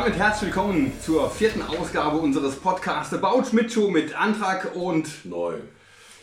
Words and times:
damit 0.00 0.16
herzlich 0.18 0.54
willkommen 0.54 0.92
zur 1.04 1.28
vierten 1.30 1.60
Ausgabe 1.60 2.16
unseres 2.16 2.56
Podcasts 2.56 3.12
About 3.12 3.44
Schmidt 3.44 3.70
Show 3.70 3.90
mit 3.90 4.18
Antrag 4.18 4.74
und 4.74 5.26
Neu. 5.26 5.56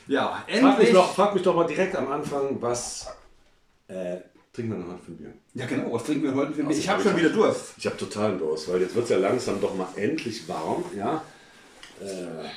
ja, 0.07 0.43
Frag 0.47 0.47
mich, 0.47 0.63
endlich. 0.65 0.93
doch, 0.93 1.13
frag 1.13 1.35
mich 1.35 1.43
doch 1.43 1.55
mal 1.55 1.67
direkt 1.67 1.95
am 1.95 2.11
Anfang, 2.11 2.59
was 2.59 3.05
äh, 3.87 4.17
trinken 4.51 4.71
wir 4.71 4.77
noch 4.79 4.93
heute 4.93 5.03
für 5.05 5.11
ein 5.11 5.17
Bier? 5.17 5.33
Ja 5.53 5.67
genau, 5.67 5.93
was 5.93 6.05
trinken 6.05 6.23
wir 6.23 6.33
heute 6.33 6.53
für 6.53 6.65
Also, 6.65 6.79
Ich 6.79 6.89
habe 6.89 7.01
ich 7.01 7.03
schon 7.03 7.13
hab- 7.13 7.19
wieder 7.19 7.29
Durst. 7.29 7.73
Ich 7.77 7.85
habe 7.85 7.97
totalen 7.97 8.39
Durst, 8.39 8.67
weil 8.73 8.81
jetzt 8.81 8.95
wird 8.95 9.03
es 9.03 9.11
ja 9.11 9.17
langsam 9.17 9.61
doch 9.61 9.75
mal 9.75 9.89
endlich 9.95 10.49
warm. 10.49 10.83
Ja? 10.97 11.21
Äh, 12.01 12.47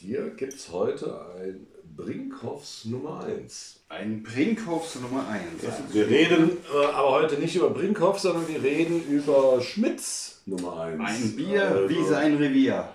hier 0.00 0.30
gibt 0.30 0.54
es 0.54 0.72
heute 0.72 1.26
ein 1.40 1.64
Brinkhoffs 1.96 2.86
Nummer 2.86 3.24
1. 3.24 3.76
Ein 3.88 4.24
Brinkhoffs 4.24 4.96
Nummer 4.96 5.28
1. 5.28 5.92
Wir 5.94 6.08
reden 6.08 6.58
äh, 6.74 6.86
aber 6.86 7.12
heute 7.12 7.36
nicht 7.36 7.54
über 7.54 7.70
Brinkhoff, 7.70 8.18
sondern 8.18 8.48
wir 8.48 8.60
reden 8.64 9.00
über 9.08 9.60
Schmitz 9.60 10.29
Nummer 10.46 10.80
1. 10.82 11.00
Ein 11.00 11.36
Bier 11.36 11.62
Also, 11.68 11.88
wie 11.88 12.04
sein 12.04 12.36
Revier. 12.36 12.88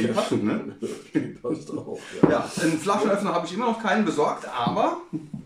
Ja, 0.00 0.12
passend, 0.14 0.44
ne? 0.44 0.76
Passt 1.42 1.70
auch. 1.70 1.98
Ja. 2.22 2.30
Ja, 2.30 2.50
einen 2.62 2.78
Flaschenöffner 2.78 3.34
habe 3.34 3.46
ich 3.46 3.52
immer 3.54 3.66
noch 3.66 3.82
keinen 3.82 4.04
besorgt, 4.06 4.46
aber 4.48 4.96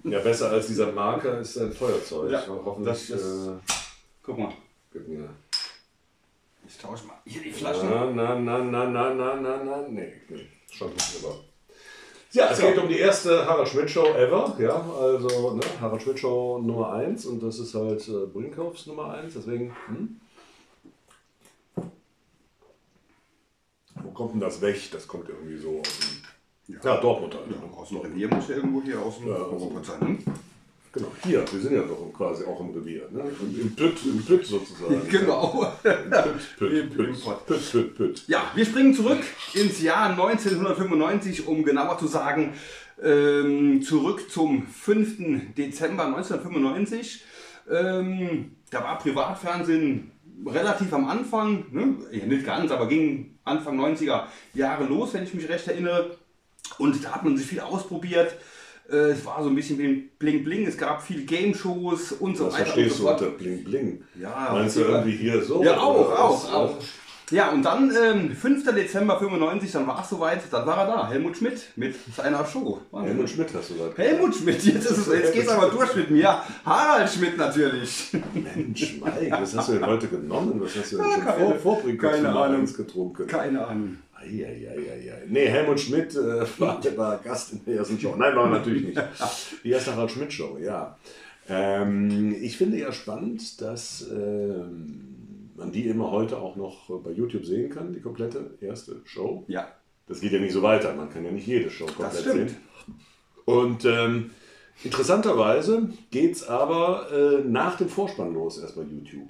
ja, 0.05 0.21
besser 0.21 0.51
als 0.51 0.69
dieser 0.69 0.93
Marker 0.93 1.41
ist 1.41 1.57
ein 1.59 1.73
Feuerzeug. 1.73 2.31
Ja, 2.31 2.43
Hoffentlich 2.49 3.09
das 3.09 3.11
ist- 3.21 3.47
äh, 3.49 3.51
guck 4.23 4.39
mal, 4.39 4.53
gibt 4.93 5.09
mir. 5.09 5.29
ich 6.67 6.79
tausche 6.79 7.07
mal 7.07 7.17
hier 7.27 7.43
die 7.43 7.51
Flaschen. 7.51 7.89
Na, 7.91 8.07
na, 8.07 8.35
na, 8.39 8.59
na, 8.63 8.85
na, 8.89 9.15
na, 9.15 9.35
na, 9.41 9.65
na, 9.65 9.89
nee, 9.89 10.13
nee, 10.29 10.47
schon 10.71 10.93
nicht 10.93 11.17
drüber. 11.21 11.35
Ja, 12.33 12.51
es 12.51 12.59
So. 12.59 12.67
geht 12.67 12.79
um 12.79 12.89
die 12.89 12.99
erste 12.99 13.47
Harald 13.47 13.69
Schmidt 13.69 13.91
Show 13.91 14.07
ever, 14.15 14.57
ja, 14.61 14.75
also 15.01 15.55
ne, 15.57 15.63
Harald 15.81 16.03
Schmidt 16.03 16.19
Show 16.21 16.61
Nummer 16.63 16.93
1 16.95 17.27
und 17.27 17.43
das 17.43 17.59
ist 17.59 17.75
halt 17.75 18.07
äh, 18.09 18.27
Brinkhoffs 18.33 18.87
Nummer 18.87 19.15
1, 19.15 19.35
deswegen, 19.35 19.75
hm? 19.89 20.21
Kommt 24.15 24.35
denn 24.35 24.41
das 24.41 24.61
weg? 24.61 24.81
Das 24.93 25.07
kommt 25.07 25.29
irgendwie 25.29 25.59
so 25.59 25.81
aus 25.81 25.99
dem, 26.69 26.77
ja, 26.83 26.97
Dortmund 26.99 27.35
halt. 27.35 27.45
Ja, 27.51 27.77
aus 27.79 27.89
dem 27.89 27.99
Revier 27.99 28.29
muss 28.29 28.49
ja 28.49 28.57
irgendwo 28.57 28.83
hier 28.83 28.99
aus 29.01 29.19
dem 29.19 29.29
Ja, 29.29 29.35
Europa 29.35 29.85
sein. 29.85 30.13
ne? 30.13 30.19
Genau, 30.93 31.09
hier, 31.25 31.45
wir 31.51 31.61
sind 31.61 31.75
ja 31.75 31.83
doch 31.83 32.13
quasi 32.17 32.45
auch 32.45 32.61
im 32.61 32.71
Revier, 32.71 33.09
ne? 33.11 33.25
Im, 33.61 33.75
Pütt, 33.75 33.99
im 34.07 34.25
Pütt 34.25 34.47
sozusagen. 34.47 35.03
Genau. 35.11 35.67
Im 35.83 36.91
Pütt. 36.91 36.97
Pütt, 36.97 37.47
Pütt, 37.47 37.97
Pütt. 37.97 38.29
Ja, 38.29 38.53
wir 38.55 38.65
springen 38.65 38.95
zurück 38.95 39.19
ins 39.55 39.83
Jahr 39.83 40.11
1995, 40.11 41.49
um 41.49 41.65
genauer 41.65 41.99
zu 41.99 42.07
sagen, 42.07 42.55
ähm, 43.03 43.83
zurück 43.83 44.31
zum 44.31 44.69
5. 44.69 45.55
Dezember 45.57 46.07
1995. 46.07 47.25
Ähm, 47.69 48.53
da 48.71 48.85
war 48.85 48.99
Privatfernsehen 48.99 50.13
relativ 50.47 50.93
am 50.93 51.09
Anfang, 51.09 51.65
ne? 51.71 51.95
ja, 52.13 52.27
nicht 52.27 52.45
ganz, 52.45 52.71
aber 52.71 52.87
ging 52.89 53.39
Anfang 53.45 53.79
90er 53.81 54.25
Jahre 54.55 54.85
los, 54.85 55.15
wenn 55.15 55.25
ich 55.25 55.35
mich 55.35 55.49
recht 55.49 55.67
erinnere. 55.69 56.17
Und 56.79 57.05
da 57.05 57.13
hat 57.13 57.25
man 57.25 57.37
sich 57.37 57.47
viel 57.47 57.61
ausprobiert. 57.61 58.35
Äh, 58.91 58.97
Es 59.13 59.25
war 59.25 59.43
so 59.43 59.49
ein 59.49 59.55
bisschen 59.55 59.79
wie 59.79 59.87
ein 59.87 60.11
Bling 60.19 60.45
Bling, 60.45 60.67
es 60.67 60.77
gab 60.77 61.03
viel 61.03 61.25
Game-Shows 61.25 62.13
und 62.13 62.37
so 62.37 62.47
Was 62.47 62.55
weiter. 62.55 62.65
verstehst 62.67 63.01
und 63.01 63.07
du 63.07 63.11
unter. 63.11 63.31
Bling 63.31 63.65
Bling? 63.65 64.05
Ja, 64.21 64.51
Meinst 64.53 64.77
du 64.77 64.81
irgendwie 64.81 65.17
hier 65.17 65.43
so? 65.43 65.63
Ja, 65.63 65.79
auch, 65.79 66.11
auch, 66.19 66.45
was? 66.45 66.53
auch. 66.53 66.79
Ja, 67.31 67.51
und 67.53 67.63
dann 67.63 67.91
ähm, 68.05 68.31
5. 68.37 68.65
Dezember 68.75 69.19
95, 69.19 69.73
dann 69.73 69.87
war 69.87 70.03
es 70.03 70.11
soweit, 70.11 70.41
dann 70.51 70.67
war 70.67 70.79
er 70.79 70.87
da, 70.87 71.09
Helmut 71.09 71.37
Schmidt 71.39 71.59
mit 71.77 71.95
seiner 72.15 72.45
Show. 72.45 72.81
Wahnsinn. 72.91 73.13
Helmut 73.13 73.31
Schmidt 73.31 73.49
hast 73.55 73.71
du 73.71 73.75
gesagt. 73.75 73.99
Helmut 73.99 74.35
Schmidt, 74.37 74.63
jetzt, 74.63 74.85
ist 74.91 74.99
es, 74.99 75.07
jetzt 75.09 75.33
geht's 75.33 75.49
aber 75.49 75.71
durch 75.71 75.97
mit 75.97 76.11
mir. 76.11 76.39
Harald 76.67 77.11
Schmidt 77.11 77.39
natürlich. 77.39 78.09
Mensch, 78.35 78.99
Mike, 79.03 79.29
was 79.41 79.57
hast 79.57 79.69
du 79.69 79.73
denn 79.73 79.87
heute 79.87 80.09
genommen? 80.09 80.61
Was 80.63 80.77
hast 80.77 80.93
du 80.93 80.97
denn 80.99 81.07
Ja, 81.07 81.13
schon 81.15 81.25
keine- 81.25 81.39
vor, 81.45 81.55
Vorbrinkhoff 81.57 82.11
keine 82.13 82.29
Ahnung. 82.29 82.67
getrunken? 82.77 83.27
Keine 83.27 83.67
Ahnung. 83.67 83.99
Eieieiei. 84.21 85.23
Nee, 85.29 85.47
Helmut 85.47 85.81
Schmidt 85.81 86.15
äh, 86.15 86.45
war, 86.59 86.81
war 86.97 87.19
Gast 87.19 87.53
in 87.53 87.65
der 87.65 87.77
ersten 87.79 87.99
Show. 87.99 88.15
Nein, 88.17 88.37
war 88.37 88.45
er 88.45 88.51
natürlich 88.59 88.85
nicht. 88.85 89.01
Die 89.65 89.71
erste 89.71 89.95
Harald 89.95 90.11
Schmidt 90.11 90.33
Show, 90.33 90.59
ja. 90.63 90.97
Ähm, 91.49 92.35
ich 92.41 92.57
finde 92.57 92.79
ja 92.79 92.93
spannend, 92.93 93.61
dass 93.61 94.07
ähm, 94.11 95.14
man 95.57 95.73
die 95.73 95.87
immer 95.87 96.11
heute 96.11 96.39
auch 96.39 96.57
noch 96.57 96.89
bei 97.03 97.11
YouTube 97.11 97.45
sehen 97.45 97.71
kann, 97.71 97.93
die 97.93 98.01
komplette 98.01 98.59
erste 98.61 99.01
Show. 99.05 99.45
Ja, 99.49 99.69
Das 100.07 100.21
geht 100.21 100.33
ja 100.33 100.39
nicht 100.41 100.53
so 100.53 100.63
weiter, 100.63 100.95
man 100.95 101.11
kann 101.11 101.25
ja 101.25 101.31
nicht 101.31 101.47
jede 101.47 101.71
Show 101.71 101.87
komplett 101.87 102.23
stimmt. 102.23 102.51
sehen. 102.51 102.57
Und 103.45 103.85
ähm, 103.85 104.31
interessanterweise 104.83 105.89
geht 106.11 106.37
es 106.37 106.47
aber 106.49 107.11
äh, 107.13 107.45
nach 107.45 107.77
dem 107.77 107.89
Vorspann 107.89 108.33
los, 108.35 108.59
erst 108.59 108.77
bei 108.77 108.83
YouTube. 108.83 109.29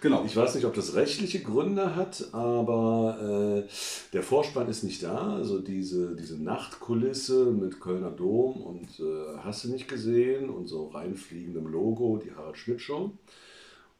genau. 0.00 0.24
Ich 0.24 0.36
weiß 0.36 0.54
nicht, 0.56 0.64
ob 0.66 0.74
das 0.74 0.94
rechtliche 0.94 1.40
Gründe 1.40 1.94
hat, 1.96 2.28
aber 2.32 3.64
äh, 3.66 3.68
der 4.12 4.22
Vorspann 4.22 4.68
ist 4.68 4.82
nicht 4.82 5.02
da. 5.02 5.34
Also 5.34 5.58
diese, 5.60 6.14
diese 6.16 6.42
Nachtkulisse 6.42 7.46
mit 7.46 7.80
Kölner 7.80 8.10
Dom 8.10 8.60
und 8.62 8.88
äh, 9.00 9.38
hast 9.42 9.64
du 9.64 9.70
nicht 9.70 9.88
gesehen 9.88 10.50
und 10.50 10.66
so 10.66 10.88
reinfliegendem 10.88 11.66
Logo, 11.66 12.20
die 12.22 12.32
Harald 12.32 12.56
Schmidt 12.56 12.80
Show. 12.80 13.12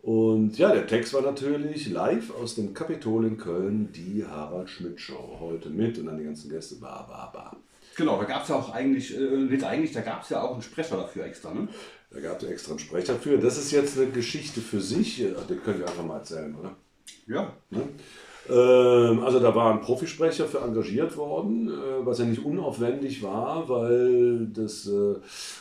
Und 0.05 0.59
ja, 0.59 0.71
der 0.71 0.87
Text 0.87 1.15
war 1.15 1.23
natürlich 1.23 1.89
live 1.89 2.31
aus 2.35 2.57
dem 2.57 2.75
Kapitol 2.75 3.25
in 3.25 3.39
Köln, 3.39 3.91
die 3.91 4.23
Harald 4.27 4.69
Schmidt 4.69 5.01
Show. 5.01 5.39
Heute 5.41 5.71
mit 5.71 5.97
und 5.97 6.05
dann 6.05 6.19
die 6.19 6.25
ganzen 6.25 6.51
Gäste, 6.51 6.75
ba, 6.75 7.07
ba, 7.09 7.31
ba. 7.33 7.57
Genau, 7.97 8.19
da 8.19 8.25
gab 8.25 8.43
es 8.43 8.51
ja 8.51 8.57
auch 8.57 8.71
eigentlich, 8.71 9.19
äh, 9.19 9.65
eigentlich, 9.65 9.93
da 9.93 10.03
gab 10.03 10.23
es 10.23 10.29
ja 10.29 10.43
auch 10.43 10.53
einen 10.53 10.63
Sprecher 10.63 10.99
dafür 10.99 11.25
extra, 11.25 11.55
ne? 11.55 11.69
Da 12.11 12.21
gab 12.21 12.43
es 12.43 12.47
extra 12.47 12.73
einen 12.73 12.81
Sprecher 12.81 13.15
für. 13.15 13.39
Das 13.39 13.57
ist 13.57 13.73
jetzt 13.73 13.97
eine 13.97 14.11
Geschichte 14.11 14.61
für 14.61 14.83
sich. 14.83 15.25
Ach, 15.41 15.47
Den 15.47 15.63
könnt 15.63 15.79
ihr 15.79 15.89
einfach 15.89 16.05
mal 16.05 16.19
erzählen, 16.19 16.55
oder? 16.55 16.77
Ja. 17.27 17.55
Ne? 17.71 17.89
Ähm, 18.49 19.23
also 19.25 19.41
da 19.41 19.55
war 19.55 19.73
ein 19.73 19.81
Profisprecher 19.81 20.45
für 20.45 20.59
engagiert 20.59 21.17
worden, 21.17 21.69
äh, 21.69 22.05
was 22.05 22.19
ja 22.19 22.27
nicht 22.27 22.45
unaufwendig 22.45 23.23
war, 23.23 23.69
weil 23.69 24.47
das 24.53 24.87
äh, 24.87 25.15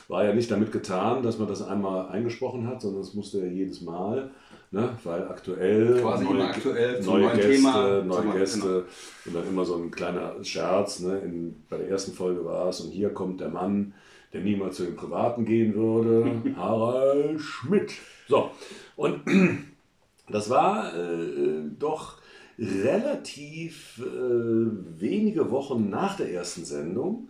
war 0.10 0.26
ja 0.26 0.34
nicht 0.34 0.52
damit 0.52 0.72
getan, 0.72 1.24
dass 1.24 1.40
man 1.40 1.48
das 1.48 1.62
einmal 1.62 2.10
eingesprochen 2.10 2.68
hat, 2.68 2.82
sondern 2.82 3.02
das 3.02 3.14
musste 3.14 3.40
ja 3.40 3.46
jedes 3.46 3.82
Mal, 3.82 4.32
ne? 4.72 4.90
weil 5.06 5.24
aktuell 5.30 6.02
Quasi 6.02 6.26
immer 6.26 6.50
aktuell 6.50 7.02
neue 7.02 7.30
Gäste, 7.32 7.52
Thema. 7.52 8.02
neue 8.04 8.38
Gäste 8.38 8.60
genau. 8.60 8.84
und 9.26 9.36
dann 9.36 9.48
immer 9.48 9.64
so 9.64 9.76
ein 9.76 9.90
kleiner 9.90 10.44
Scherz. 10.44 11.00
Ne? 11.00 11.20
In, 11.20 11.64
bei 11.70 11.78
der 11.78 11.88
ersten 11.88 12.12
Folge 12.12 12.44
war 12.44 12.68
es 12.68 12.82
und 12.82 12.92
hier 12.92 13.12
kommt 13.12 13.40
der 13.40 13.50
Mann, 13.50 13.94
der 14.34 14.42
niemals 14.42 14.76
zu 14.76 14.84
den 14.84 14.98
Privaten 14.98 15.46
gehen 15.46 15.74
würde, 15.74 16.30
Harald 16.58 17.40
Schmidt. 17.40 17.94
So, 18.28 18.52
und 18.98 19.22
das 20.30 20.50
war 20.50 20.94
äh, 20.94 21.64
doch 21.80 22.18
relativ 22.60 24.00
äh, 24.00 25.00
wenige 25.00 25.50
Wochen 25.52 25.90
nach 25.90 26.16
der 26.18 26.32
ersten 26.32 26.66
Sendung, 26.66 27.30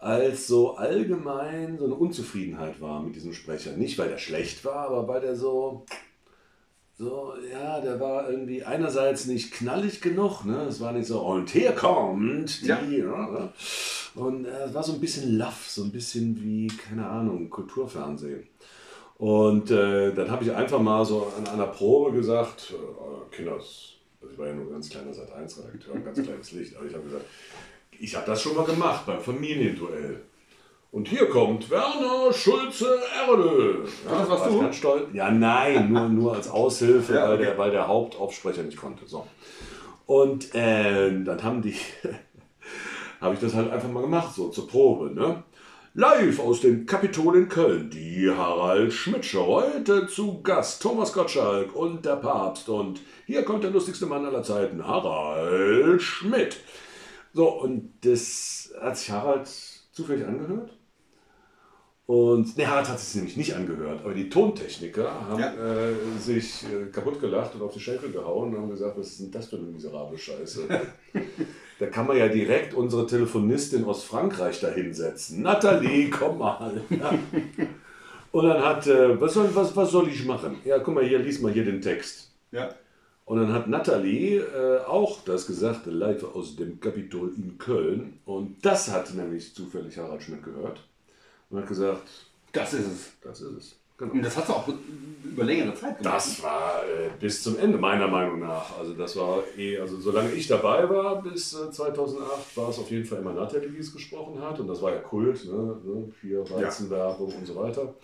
als 0.00 0.46
so 0.46 0.76
allgemein 0.76 1.78
so 1.78 1.84
eine 1.84 1.94
Unzufriedenheit 1.94 2.80
war 2.80 3.02
mit 3.02 3.14
diesem 3.14 3.32
Sprecher. 3.32 3.72
Nicht, 3.76 3.98
weil 3.98 4.08
der 4.08 4.18
schlecht 4.18 4.64
war, 4.64 4.88
aber 4.88 5.06
weil 5.08 5.20
der 5.20 5.36
so, 5.36 5.84
so, 6.98 7.32
ja, 7.50 7.80
der 7.80 8.00
war 8.00 8.28
irgendwie 8.30 8.64
einerseits 8.64 9.26
nicht 9.26 9.52
knallig 9.52 10.00
genug, 10.00 10.44
ne? 10.44 10.62
Es 10.68 10.80
war 10.80 10.92
nicht 10.92 11.06
so, 11.06 11.20
und 11.20 11.50
hier 11.50 11.72
kommt 11.72 12.62
die, 12.62 12.66
Ja. 12.68 12.80
ne? 12.82 13.52
Und 14.14 14.44
äh, 14.44 14.64
es 14.66 14.74
war 14.74 14.82
so 14.82 14.92
ein 14.92 15.00
bisschen 15.00 15.38
laff, 15.38 15.68
so 15.68 15.82
ein 15.84 15.90
bisschen 15.92 16.40
wie, 16.42 16.66
keine 16.68 17.06
Ahnung, 17.08 17.48
Kulturfernsehen. 17.48 18.46
Und 19.16 19.70
äh, 19.70 20.12
dann 20.12 20.30
habe 20.30 20.44
ich 20.44 20.52
einfach 20.52 20.80
mal 20.80 21.04
so 21.04 21.32
an 21.38 21.46
einer 21.46 21.68
Probe 21.68 22.12
gesagt, 22.12 22.74
äh, 22.74 23.34
Kinders, 23.34 23.91
also 24.22 24.32
ich 24.32 24.38
war 24.38 24.46
ja 24.46 24.54
nur 24.54 24.66
ein 24.66 24.72
ganz 24.72 24.88
kleiner 24.88 25.10
Sat1-Redakteur, 25.10 25.94
ein 25.94 26.04
ganz 26.04 26.22
kleines 26.22 26.52
Licht, 26.52 26.76
aber 26.76 26.86
ich 26.86 26.94
habe 26.94 27.04
gesagt, 27.04 27.24
ich 27.90 28.14
habe 28.14 28.26
das 28.26 28.40
schon 28.40 28.56
mal 28.56 28.64
gemacht 28.64 29.04
beim 29.04 29.20
Familienduell. 29.20 30.22
Und 30.92 31.08
hier 31.08 31.26
kommt 31.28 31.70
Werner 31.70 32.32
Schulze 32.32 33.00
Erdel. 33.26 33.84
Ja, 34.04 34.18
das 34.18 34.28
warst 34.28 34.44
war 34.44 34.50
du? 34.50 34.60
Ganz 34.60 34.76
stolz. 34.76 35.08
Ja, 35.14 35.30
nein, 35.30 35.90
nur, 35.90 36.08
nur 36.08 36.34
als 36.34 36.50
Aushilfe, 36.50 37.14
Ja, 37.16 37.28
weil, 37.28 37.34
okay. 37.36 37.44
der, 37.44 37.58
weil 37.58 37.70
der 37.70 37.88
Hauptaufsprecher 37.88 38.62
nicht 38.62 38.76
konnte. 38.76 39.06
So. 39.06 39.26
Und 40.06 40.54
äh, 40.54 41.22
dann 41.24 41.42
haben 41.42 41.62
die, 41.62 41.74
habe 43.20 43.34
ich 43.34 43.40
das 43.40 43.54
halt 43.54 43.70
einfach 43.70 43.88
mal 43.88 44.02
gemacht, 44.02 44.34
so 44.34 44.50
zur 44.50 44.68
Probe. 44.68 45.14
Ne? 45.14 45.42
Live 45.94 46.40
aus 46.40 46.62
dem 46.62 46.86
Kapitol 46.86 47.36
in 47.36 47.48
Köln, 47.50 47.90
die 47.90 48.30
Harald 48.30 48.94
Schmidt 48.94 49.26
Show. 49.26 49.60
Heute 49.60 50.06
zu 50.06 50.40
Gast 50.40 50.80
Thomas 50.80 51.12
Gottschalk 51.12 51.76
und 51.76 52.06
der 52.06 52.16
Papst. 52.16 52.70
Und 52.70 53.00
hier 53.26 53.42
kommt 53.44 53.62
der 53.62 53.72
lustigste 53.72 54.06
Mann 54.06 54.24
aller 54.24 54.42
Zeiten, 54.42 54.86
Harald 54.86 56.00
Schmidt. 56.00 56.56
So, 57.34 57.46
und 57.60 57.92
das 58.00 58.72
hat 58.80 58.96
sich 58.96 59.10
Harald 59.10 59.46
zufällig 59.92 60.26
angehört. 60.26 60.70
Und 62.12 62.58
ne, 62.58 62.66
Harald 62.66 62.90
hat 62.90 62.98
es 62.98 63.14
nämlich 63.14 63.38
nicht 63.38 63.54
angehört, 63.54 64.00
aber 64.04 64.12
die 64.12 64.28
Tontechniker 64.28 65.10
haben 65.30 65.40
Ja. 65.40 65.54
äh, 65.54 65.94
sich 66.20 66.62
äh, 66.64 66.90
kaputt 66.92 67.18
gelacht 67.18 67.54
und 67.54 67.62
auf 67.62 67.72
die 67.72 67.80
Schenkel 67.80 68.12
gehauen 68.12 68.54
und 68.54 68.60
haben 68.60 68.68
gesagt, 68.68 68.98
was 68.98 69.12
ist 69.12 69.20
denn 69.20 69.30
das 69.30 69.46
für 69.48 69.56
eine 69.56 69.64
miserable 69.64 70.18
Scheiße? 70.18 70.68
da 71.78 71.86
kann 71.86 72.06
man 72.06 72.18
ja 72.18 72.28
direkt 72.28 72.74
unsere 72.74 73.06
Telefonistin 73.06 73.86
aus 73.86 74.04
Frankreich 74.04 74.60
da 74.60 74.68
hinsetzen. 74.68 75.40
Nathalie, 75.40 76.10
komm 76.10 76.36
mal. 76.36 76.82
Ja. 76.90 77.14
Und 78.32 78.44
dann 78.46 78.62
hat, 78.62 78.86
äh, 78.86 79.18
was, 79.18 79.32
soll, 79.32 79.48
was, 79.54 79.74
was 79.74 79.90
soll 79.90 80.08
ich 80.08 80.26
machen? 80.26 80.58
Ja, 80.66 80.80
guck 80.80 80.94
mal 80.94 81.04
hier, 81.04 81.18
lies 81.18 81.40
mal 81.40 81.50
hier 81.50 81.64
den 81.64 81.80
Text. 81.80 82.30
Ja. 82.50 82.74
Und 83.24 83.40
dann 83.40 83.54
hat 83.54 83.68
Nathalie 83.68 84.40
äh, 84.40 84.84
auch 84.84 85.24
das 85.24 85.46
gesagt, 85.46 85.86
live 85.86 86.24
aus 86.34 86.56
dem 86.56 86.78
Kapitol 86.78 87.32
in 87.34 87.56
Köln. 87.56 88.18
Und 88.26 88.56
das 88.60 88.92
hat 88.92 89.14
nämlich 89.14 89.54
zufällig 89.54 89.96
Harald 89.96 90.22
Schmidt 90.22 90.42
gehört 90.42 90.82
und 91.52 91.60
hat 91.60 91.68
gesagt, 91.68 92.02
Das 92.52 92.74
ist 92.74 92.86
es. 92.86 93.12
das 93.22 93.40
ist 93.40 93.56
es. 93.56 93.76
Genau. 93.98 94.14
Und 94.14 94.24
das 94.24 94.36
hat 94.36 94.48
du 94.48 94.52
auch 94.52 94.68
über 95.24 95.44
längere 95.44 95.74
Zeit 95.74 95.98
gemacht. 95.98 96.16
Das 96.16 96.42
war 96.42 96.82
äh, 96.84 97.10
bis 97.20 97.42
zum 97.42 97.58
Ende, 97.58 97.78
meiner 97.78 98.08
Meinung 98.08 98.40
nach. 98.40 98.76
Also 98.78 98.94
das 98.94 99.16
war 99.16 99.42
eh, 99.56 99.78
also 99.78 100.00
solange 100.00 100.32
ich 100.32 100.48
dabei 100.48 100.88
war, 100.88 101.22
bis 101.22 101.54
äh, 101.54 101.70
2008, 101.70 102.56
war 102.56 102.68
es 102.70 102.78
auf 102.78 102.90
jeden 102.90 103.04
Fall 103.04 103.18
immer 103.18 103.32
Nathalie, 103.32 103.68
die 103.68 103.78
es 103.78 103.92
gesprochen 103.92 104.40
hat. 104.40 104.58
Und 104.58 104.66
das 104.66 104.82
war 104.82 104.92
ja 104.92 104.98
Kult, 104.98 105.44
ne? 105.44 105.76
ne? 105.84 106.12
Hier 106.20 106.48
Weizenwerbung 106.50 107.32
und 107.32 107.46
so 107.46 107.54
weiter. 107.54 107.94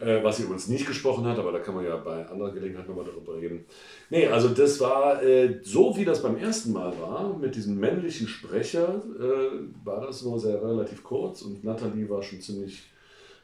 Äh, 0.00 0.22
was 0.24 0.36
sie 0.36 0.44
übrigens 0.44 0.68
nicht 0.68 0.86
gesprochen 0.86 1.24
hat, 1.26 1.38
aber 1.38 1.52
da 1.52 1.60
kann 1.60 1.74
man 1.74 1.84
ja 1.84 1.96
bei 1.96 2.26
anderer 2.26 2.52
Gelegenheit 2.52 2.88
nochmal 2.88 3.04
darüber 3.04 3.36
reden. 3.36 3.64
Nee, 4.10 4.26
also 4.26 4.48
das 4.48 4.80
war, 4.80 5.22
äh, 5.22 5.60
so 5.62 5.96
wie 5.96 6.04
das 6.04 6.22
beim 6.22 6.36
ersten 6.36 6.72
Mal 6.72 6.92
war, 7.00 7.36
mit 7.38 7.54
diesem 7.54 7.78
männlichen 7.78 8.26
Sprecher, 8.26 9.02
äh, 9.18 9.84
war 9.84 10.00
das 10.00 10.22
nur 10.22 10.40
sehr 10.40 10.60
relativ 10.62 11.04
kurz 11.04 11.42
und 11.42 11.62
Nathalie 11.62 12.08
war 12.08 12.22
schon 12.22 12.40
ziemlich 12.40 12.82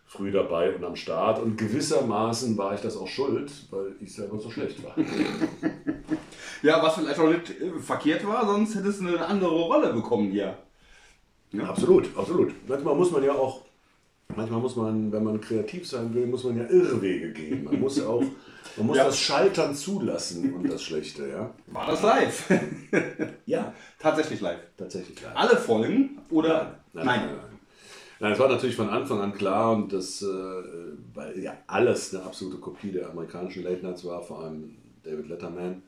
früh 0.06 0.32
dabei 0.32 0.74
und 0.74 0.82
am 0.84 0.96
Start. 0.96 1.40
Und 1.40 1.58
gewissermaßen 1.58 2.56
war 2.56 2.74
ich 2.74 2.80
das 2.80 2.96
auch 2.96 3.06
schuld, 3.06 3.52
weil 3.70 3.94
ich 4.00 4.14
selber 4.14 4.38
so 4.38 4.50
schlecht 4.50 4.82
war. 4.82 4.94
Ja, 6.62 6.82
was 6.82 6.96
vielleicht 6.96 7.20
auch 7.20 7.28
nicht 7.28 7.50
äh, 7.50 7.78
verkehrt 7.78 8.26
war, 8.26 8.44
sonst 8.46 8.74
hättest 8.74 9.00
du 9.00 9.06
eine 9.06 9.24
andere 9.24 9.50
Rolle 9.50 9.92
bekommen 9.92 10.30
hier. 10.30 10.56
Absolut, 11.56 12.08
absolut. 12.16 12.52
Manchmal 12.68 12.94
muss 12.94 13.10
man 13.10 13.22
ja 13.22 13.32
auch, 13.32 13.62
manchmal 14.38 14.60
muss 14.60 14.76
man, 14.76 15.12
wenn 15.12 15.22
man 15.24 15.40
kreativ 15.40 15.86
sein 15.86 16.14
will, 16.14 16.26
muss 16.26 16.44
man 16.44 16.56
ja 16.56 16.64
Irrwege 16.64 17.32
gehen. 17.32 17.64
Man 17.64 17.78
muss 17.80 18.00
auch, 18.02 18.22
man 18.76 18.86
muss 18.86 18.96
Ja. 18.96 19.04
das 19.04 19.18
Scheitern 19.18 19.74
zulassen 19.74 20.54
und 20.54 20.70
das 20.70 20.82
Schlechte, 20.82 21.28
ja. 21.28 21.54
War 21.66 21.86
das 21.88 22.02
live? 22.02 22.50
Ja, 23.46 23.74
Tatsächlich 23.98 24.40
live. 24.40 24.60
tatsächlich. 24.76 25.16
Klar. 25.16 25.32
Alle 25.36 25.56
Folgen 25.56 26.18
oder? 26.30 26.78
Nein, 26.92 27.06
nein, 27.06 27.20
nein. 27.26 27.38
Nein, 28.20 28.32
es 28.32 28.38
war 28.38 28.48
natürlich 28.48 28.74
von 28.76 28.88
Anfang 28.88 29.20
an 29.20 29.32
klar 29.32 29.72
und 29.76 29.92
das, 29.92 30.22
äh, 30.22 30.26
weil 31.14 31.38
ja 31.38 31.56
alles 31.68 32.12
eine 32.14 32.24
absolute 32.24 32.56
Kopie 32.58 32.90
der 32.90 33.10
amerikanischen 33.10 33.62
Late 33.62 33.84
Nights 33.86 34.04
war, 34.04 34.20
vor 34.22 34.40
allem 34.42 34.76
David 35.04 35.28
Letterman. 35.28 35.82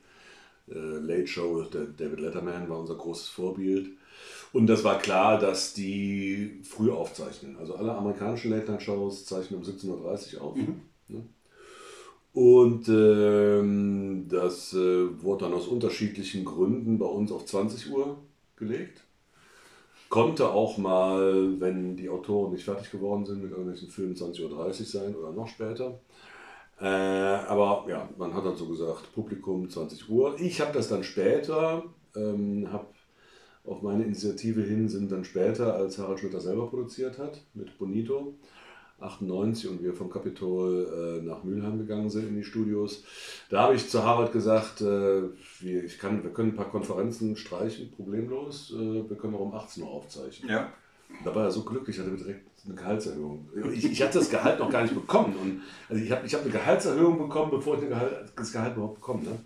Äh, 0.69 0.73
Late 0.75 1.27
Show, 1.27 1.61
der 1.63 1.85
David 1.97 2.19
Letterman 2.21 2.69
war 2.69 2.79
unser 2.79 2.95
großes 2.95 3.27
Vorbild. 3.29 3.89
Und 4.53 4.67
das 4.67 4.83
war 4.83 4.99
klar, 4.99 5.39
dass 5.39 5.73
die 5.73 6.61
früh 6.63 6.91
aufzeichnen. 6.91 7.57
Also 7.57 7.75
alle 7.75 7.93
amerikanischen 7.93 8.51
Late 8.51 8.71
Night 8.71 8.83
Shows 8.83 9.25
zeichnen 9.25 9.61
um 9.61 9.65
17.30 9.65 10.35
Uhr 10.35 10.41
auf. 10.41 10.57
Ne? 11.07 11.23
Und 12.33 12.87
ähm, 12.87 14.27
das 14.29 14.73
äh, 14.73 15.21
wurde 15.21 15.45
dann 15.45 15.53
aus 15.53 15.67
unterschiedlichen 15.67 16.45
Gründen 16.45 16.97
bei 16.97 17.05
uns 17.05 17.31
auf 17.31 17.45
20 17.45 17.91
Uhr 17.91 18.17
gelegt. 18.55 19.03
Konnte 20.09 20.49
auch 20.49 20.77
mal, 20.77 21.59
wenn 21.59 21.95
die 21.95 22.09
Autoren 22.09 22.51
nicht 22.51 22.65
fertig 22.65 22.91
geworden 22.91 23.25
sind, 23.25 23.41
mit 23.41 23.51
irgendwelchen 23.51 23.89
Filmen 23.89 24.15
20.30 24.15 24.43
Uhr 24.49 24.71
sein 24.85 25.15
oder 25.15 25.31
noch 25.31 25.47
später. 25.47 25.99
Äh, 26.79 26.85
aber 26.85 27.85
ja, 27.89 28.09
man 28.17 28.33
hat 28.33 28.45
dann 28.45 28.55
so 28.55 28.65
gesagt, 28.65 29.13
Publikum 29.13 29.69
20 29.69 30.09
Uhr. 30.09 30.35
Ich 30.39 30.59
habe 30.59 30.73
das 30.73 30.89
dann 30.89 31.03
später, 31.03 31.83
ähm, 32.15 32.67
habe 32.71 32.87
auf 33.65 33.81
meine 33.81 34.03
Initiative 34.03 34.61
hin, 34.61 34.89
sind 34.89 35.11
dann 35.11 35.23
später, 35.23 35.75
als 35.75 35.97
Harald 35.97 36.19
Schmidt 36.19 36.33
das 36.33 36.43
selber 36.43 36.67
produziert 36.67 37.17
hat, 37.17 37.41
mit 37.53 37.77
Bonito, 37.77 38.35
98 38.99 39.69
und 39.69 39.83
wir 39.83 39.93
vom 39.93 40.09
Kapitol 40.09 41.19
äh, 41.21 41.25
nach 41.25 41.43
Mülheim 41.43 41.79
gegangen 41.79 42.09
sind 42.09 42.27
in 42.27 42.35
die 42.35 42.43
Studios. 42.43 43.03
Da 43.49 43.63
habe 43.63 43.75
ich 43.75 43.89
zu 43.89 44.03
Harald 44.03 44.31
gesagt, 44.31 44.81
äh, 44.81 45.23
wir, 45.59 45.83
ich 45.83 45.97
kann, 45.97 46.23
wir 46.23 46.31
können 46.31 46.49
ein 46.49 46.55
paar 46.55 46.69
Konferenzen 46.69 47.35
streichen, 47.35 47.91
problemlos. 47.91 48.73
Äh, 48.75 49.09
wir 49.09 49.17
können 49.17 49.35
auch 49.35 49.39
um 49.39 49.53
18 49.55 49.83
Uhr 49.83 49.89
aufzeichnen. 49.89 50.51
Ja. 50.51 50.71
Da 51.25 51.35
war 51.35 51.45
er 51.45 51.51
so 51.51 51.63
glücklich, 51.63 51.99
hatte 51.99 52.11
direkt 52.11 52.47
eine 52.65 52.75
Gehaltserhöhung. 52.75 53.49
Ich, 53.73 53.91
ich 53.91 54.01
hatte 54.01 54.19
das 54.19 54.29
Gehalt 54.29 54.59
noch 54.59 54.69
gar 54.69 54.83
nicht 54.83 54.93
bekommen. 54.93 55.35
Und, 55.35 55.61
also 55.89 56.01
ich 56.01 56.11
habe 56.11 56.25
ich 56.25 56.33
hab 56.33 56.41
eine 56.41 56.51
Gehaltserhöhung 56.51 57.17
bekommen, 57.17 57.51
bevor 57.51 57.75
ich 57.81 57.89
Gehalt, 57.89 58.31
das 58.35 58.51
Gehalt 58.51 58.75
überhaupt 58.75 58.95
bekommen 58.95 59.23
ne? 59.23 59.37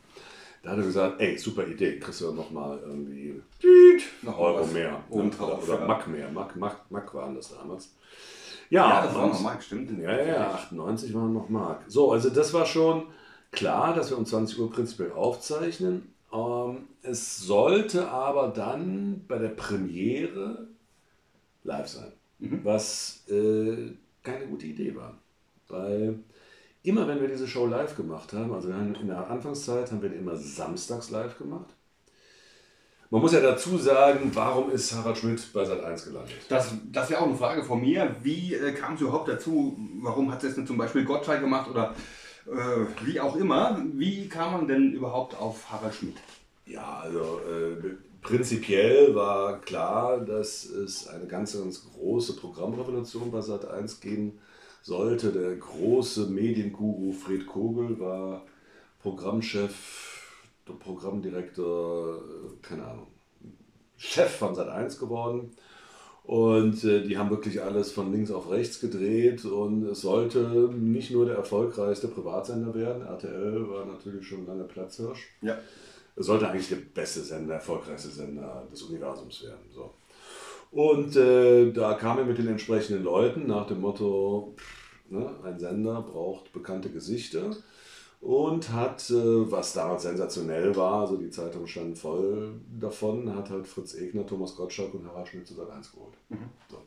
Da 0.65 0.71
hat 0.71 0.77
er 0.79 0.83
gesagt, 0.83 1.21
ey, 1.21 1.37
super 1.37 1.67
Idee, 1.67 1.99
kriegst 1.99 2.21
du 2.21 2.31
nochmal 2.31 2.79
irgendwie 2.83 3.39
Noch 4.23 4.39
Euro 4.39 4.65
mehr. 4.65 4.99
obendrauf, 5.11 5.63
oder 5.63 5.73
oder 5.75 5.81
ja. 5.81 5.87
Mark 5.87 6.07
mehr. 6.07 6.31
Mark, 6.31 6.55
Mark, 6.55 6.77
Mark 6.89 7.13
waren 7.13 7.35
das 7.35 7.55
damals. 7.55 7.93
Ja, 8.71 8.89
Ja, 8.89 9.05
das 9.05 9.13
war 9.13 9.25
und- 9.25 9.33
noch 9.33 9.41
Mark, 9.41 9.61
stimmt. 9.61 9.91
Ja, 10.01 10.19
ja, 10.25 10.51
98 10.55 11.13
waren 11.13 11.33
noch 11.33 11.49
Mark. 11.49 11.83
So, 11.87 12.11
also 12.11 12.31
das 12.31 12.51
war 12.51 12.65
schon 12.65 13.03
klar, 13.51 13.93
dass 13.93 14.09
wir 14.09 14.17
um 14.17 14.25
20 14.25 14.57
Uhr 14.59 14.71
prinzipiell 14.71 15.11
aufzeichnen. 15.11 16.11
Ähm, 16.33 16.87
es 17.03 17.37
sollte 17.37 18.09
aber 18.09 18.47
dann 18.47 19.21
bei 19.27 19.37
der 19.37 19.49
Premiere 19.49 20.67
live 21.63 21.87
sein, 21.87 22.11
was 22.39 23.23
äh, 23.29 23.91
keine 24.23 24.47
gute 24.47 24.65
Idee 24.65 24.95
war. 24.95 25.13
Weil 25.67 26.19
immer 26.85 27.07
wenn 27.07 27.21
wir 27.21 27.27
diese 27.27 27.47
Show 27.47 27.65
live 27.67 27.95
gemacht 27.95 28.33
haben, 28.33 28.53
also 28.53 28.69
in 28.69 29.07
der 29.07 29.29
Anfangszeit 29.29 29.91
haben 29.91 30.01
wir 30.01 30.09
die 30.09 30.17
immer 30.17 30.35
samstags 30.35 31.09
live 31.09 31.37
gemacht. 31.37 31.73
Man 33.11 33.21
muss 33.21 33.33
ja 33.33 33.39
dazu 33.39 33.77
sagen, 33.77 34.31
warum 34.33 34.71
ist 34.71 34.93
Harald 34.93 35.17
Schmidt 35.17 35.41
bei 35.53 35.63
Sat1 35.63 36.05
gelandet? 36.05 36.35
Das, 36.49 36.73
das 36.91 37.09
wäre 37.09 37.21
auch 37.21 37.27
eine 37.27 37.37
Frage 37.37 37.63
von 37.63 37.79
mir. 37.79 38.15
Wie 38.23 38.55
äh, 38.55 38.73
kam 38.73 38.95
es 38.95 39.01
überhaupt 39.01 39.29
dazu? 39.29 39.77
Warum 40.01 40.31
hat 40.31 40.43
es 40.43 40.55
denn 40.55 40.65
zum 40.65 40.77
Beispiel 40.77 41.05
Gottschalk 41.05 41.39
gemacht 41.39 41.69
oder 41.69 41.93
äh, 42.47 43.05
wie 43.05 43.19
auch 43.19 43.35
immer? 43.35 43.79
Wie 43.93 44.27
kam 44.27 44.53
man 44.53 44.67
denn 44.67 44.91
überhaupt 44.91 45.39
auf 45.39 45.71
Harald 45.71 45.93
Schmidt? 45.93 46.15
Ja, 46.65 46.99
also 47.03 47.39
äh, 47.47 47.95
prinzipiell 48.21 49.13
war 49.13 49.61
klar, 49.61 50.19
dass 50.19 50.65
es 50.65 51.07
eine 51.07 51.27
ganz, 51.27 51.53
ganz 51.53 51.85
große 51.93 52.35
Programmrevolution 52.35 53.31
bei 53.31 53.39
Sat1 53.39 54.01
geben 54.01 54.39
sollte. 54.85 55.31
Der 55.31 55.55
große 55.55 56.27
Medienguru 56.27 57.11
Fred 57.11 57.47
Kogel 57.47 57.99
war 57.99 58.45
Programmchef, 59.01 60.21
der 60.67 60.73
Programmdirektor, 60.73 62.21
keine 62.61 62.85
Ahnung, 62.85 63.07
Chef 63.97 64.29
von 64.29 64.55
Sat1 64.55 64.99
geworden. 64.99 65.51
Und 66.23 66.83
äh, 66.83 67.03
die 67.03 67.17
haben 67.17 67.29
wirklich 67.29 67.61
alles 67.61 67.91
von 67.91 68.11
links 68.11 68.31
auf 68.31 68.49
rechts 68.49 68.79
gedreht 68.79 69.45
und 69.45 69.85
es 69.85 70.01
sollte 70.01 70.39
nicht 70.73 71.11
nur 71.11 71.25
der 71.25 71.35
erfolgreichste 71.35 72.07
Privatsender 72.07 72.73
werden. 72.73 73.05
RTL 73.05 73.69
war 73.69 73.85
natürlich 73.85 74.27
schon 74.27 74.47
lange 74.47 74.63
Platzhirsch. 74.63 75.27
Ja. 75.41 75.55
Es 76.15 76.25
sollte 76.25 76.49
eigentlich 76.49 76.69
der 76.69 76.77
beste 76.77 77.19
Sender, 77.19 77.55
erfolgreichste 77.55 78.09
Sender 78.09 78.67
des 78.71 78.81
Universums 78.81 79.43
werden. 79.43 79.69
So. 79.71 79.93
Und 80.71 81.15
äh, 81.15 81.71
da 81.71 81.93
kam 81.93 82.17
er 82.17 82.25
mit 82.25 82.37
den 82.37 82.47
entsprechenden 82.47 83.03
Leuten 83.03 83.47
nach 83.47 83.67
dem 83.67 83.79
Motto, 83.79 84.55
pff, 84.57 84.74
ne, 85.09 85.29
ein 85.43 85.59
Sender 85.59 86.01
braucht 86.01 86.51
bekannte 86.53 86.89
Gesichter 86.89 87.51
und 88.21 88.71
hat, 88.71 89.09
äh, 89.09 89.51
was 89.51 89.73
damals 89.73 90.03
sensationell 90.03 90.75
war, 90.75 91.01
also 91.01 91.17
die 91.17 91.29
Zeitung 91.29 91.67
stand 91.67 91.97
voll 91.97 92.53
davon, 92.79 93.35
hat 93.35 93.49
halt 93.49 93.67
Fritz 93.67 93.95
Egner, 93.95 94.25
Thomas 94.25 94.55
Gottschalk 94.55 94.93
und 94.93 95.07
Harald 95.07 95.27
Schmidt 95.27 95.45
zu 95.47 95.53
Sat 95.53 95.69
1 95.69 95.91
geholt. 95.91 96.13
So. 96.71 96.77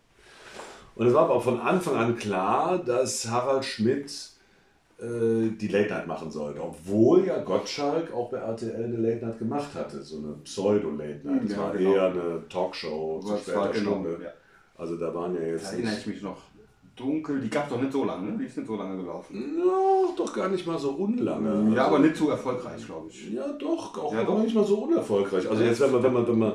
Und 0.97 1.07
es 1.07 1.15
war 1.15 1.25
aber 1.25 1.35
auch 1.35 1.45
von 1.45 1.61
Anfang 1.61 1.95
an 1.97 2.17
klar, 2.17 2.79
dass 2.79 3.29
Harald 3.29 3.65
Schmidt 3.65 4.11
äh, 5.01 5.51
die 5.51 5.69
Late 5.69 5.91
Night 5.91 6.07
machen 6.09 6.29
sollte. 6.33 6.61
Obwohl 6.61 7.25
ja 7.25 7.41
Gottschalk 7.45 8.13
auch 8.13 8.31
bei 8.31 8.39
RTL 8.39 8.75
eine 8.85 8.97
Late 8.97 9.25
Night 9.25 9.39
gemacht 9.39 9.73
hatte, 9.77 10.03
so 10.03 10.19
eine 10.19 10.33
Pseudo-Late 10.43 11.21
Night. 11.23 11.45
Das 11.45 11.53
Ja, 11.53 11.59
war 11.59 11.73
genau. 11.73 11.93
eher 11.95 12.05
eine 12.07 12.43
Talkshow 12.49 13.21
zu 13.25 13.37
später 13.37 13.69
genau, 13.69 13.91
Stunde. 13.91 14.19
ja. 14.25 14.31
Also 14.77 14.97
da 14.97 15.15
waren 15.15 15.35
ja 15.35 15.41
Da 15.43 15.47
jetzt 15.47 15.73
erinnere 15.73 15.91
nicht, 15.93 16.01
ich 16.01 16.07
mich 16.15 16.23
noch. 16.23 16.39
Dunkel, 16.99 17.41
die 17.41 17.49
gab 17.49 17.65
es 17.67 17.71
doch 17.73 17.81
nicht 17.81 17.93
so 17.93 18.05
lange, 18.05 18.33
ne? 18.33 18.39
Die 18.39 18.45
ist 18.45 18.57
nicht 18.57 18.67
so 18.67 18.77
lange 18.77 18.97
gelaufen. 18.97 19.55
ja, 19.59 20.15
doch 20.17 20.33
gar 20.35 20.49
nicht 20.49 20.67
mal 20.67 20.79
so 20.79 20.91
unlange. 20.91 21.75
Ja, 21.75 21.85
Also- 21.85 21.97
aber 21.97 21.99
nicht 22.01 22.17
so 22.17 22.29
erfolgreich, 22.31 22.85
glaube 22.85 23.09
ich. 23.11 23.31
Ja, 23.33 23.49
doch, 23.53 23.97
auch 23.99 24.13
Ja, 24.13 24.25
doch. 24.25 24.43
nicht 24.43 24.55
mal 24.55 24.65
so 24.65 24.79
unerfolgreich. 24.81 25.49
Also 25.49 25.63
jetzt, 25.63 25.81
wenn 25.81 25.93
man, 25.93 26.03
wenn 26.03 26.13
man, 26.13 26.27
wenn 26.29 26.39
man 26.39 26.53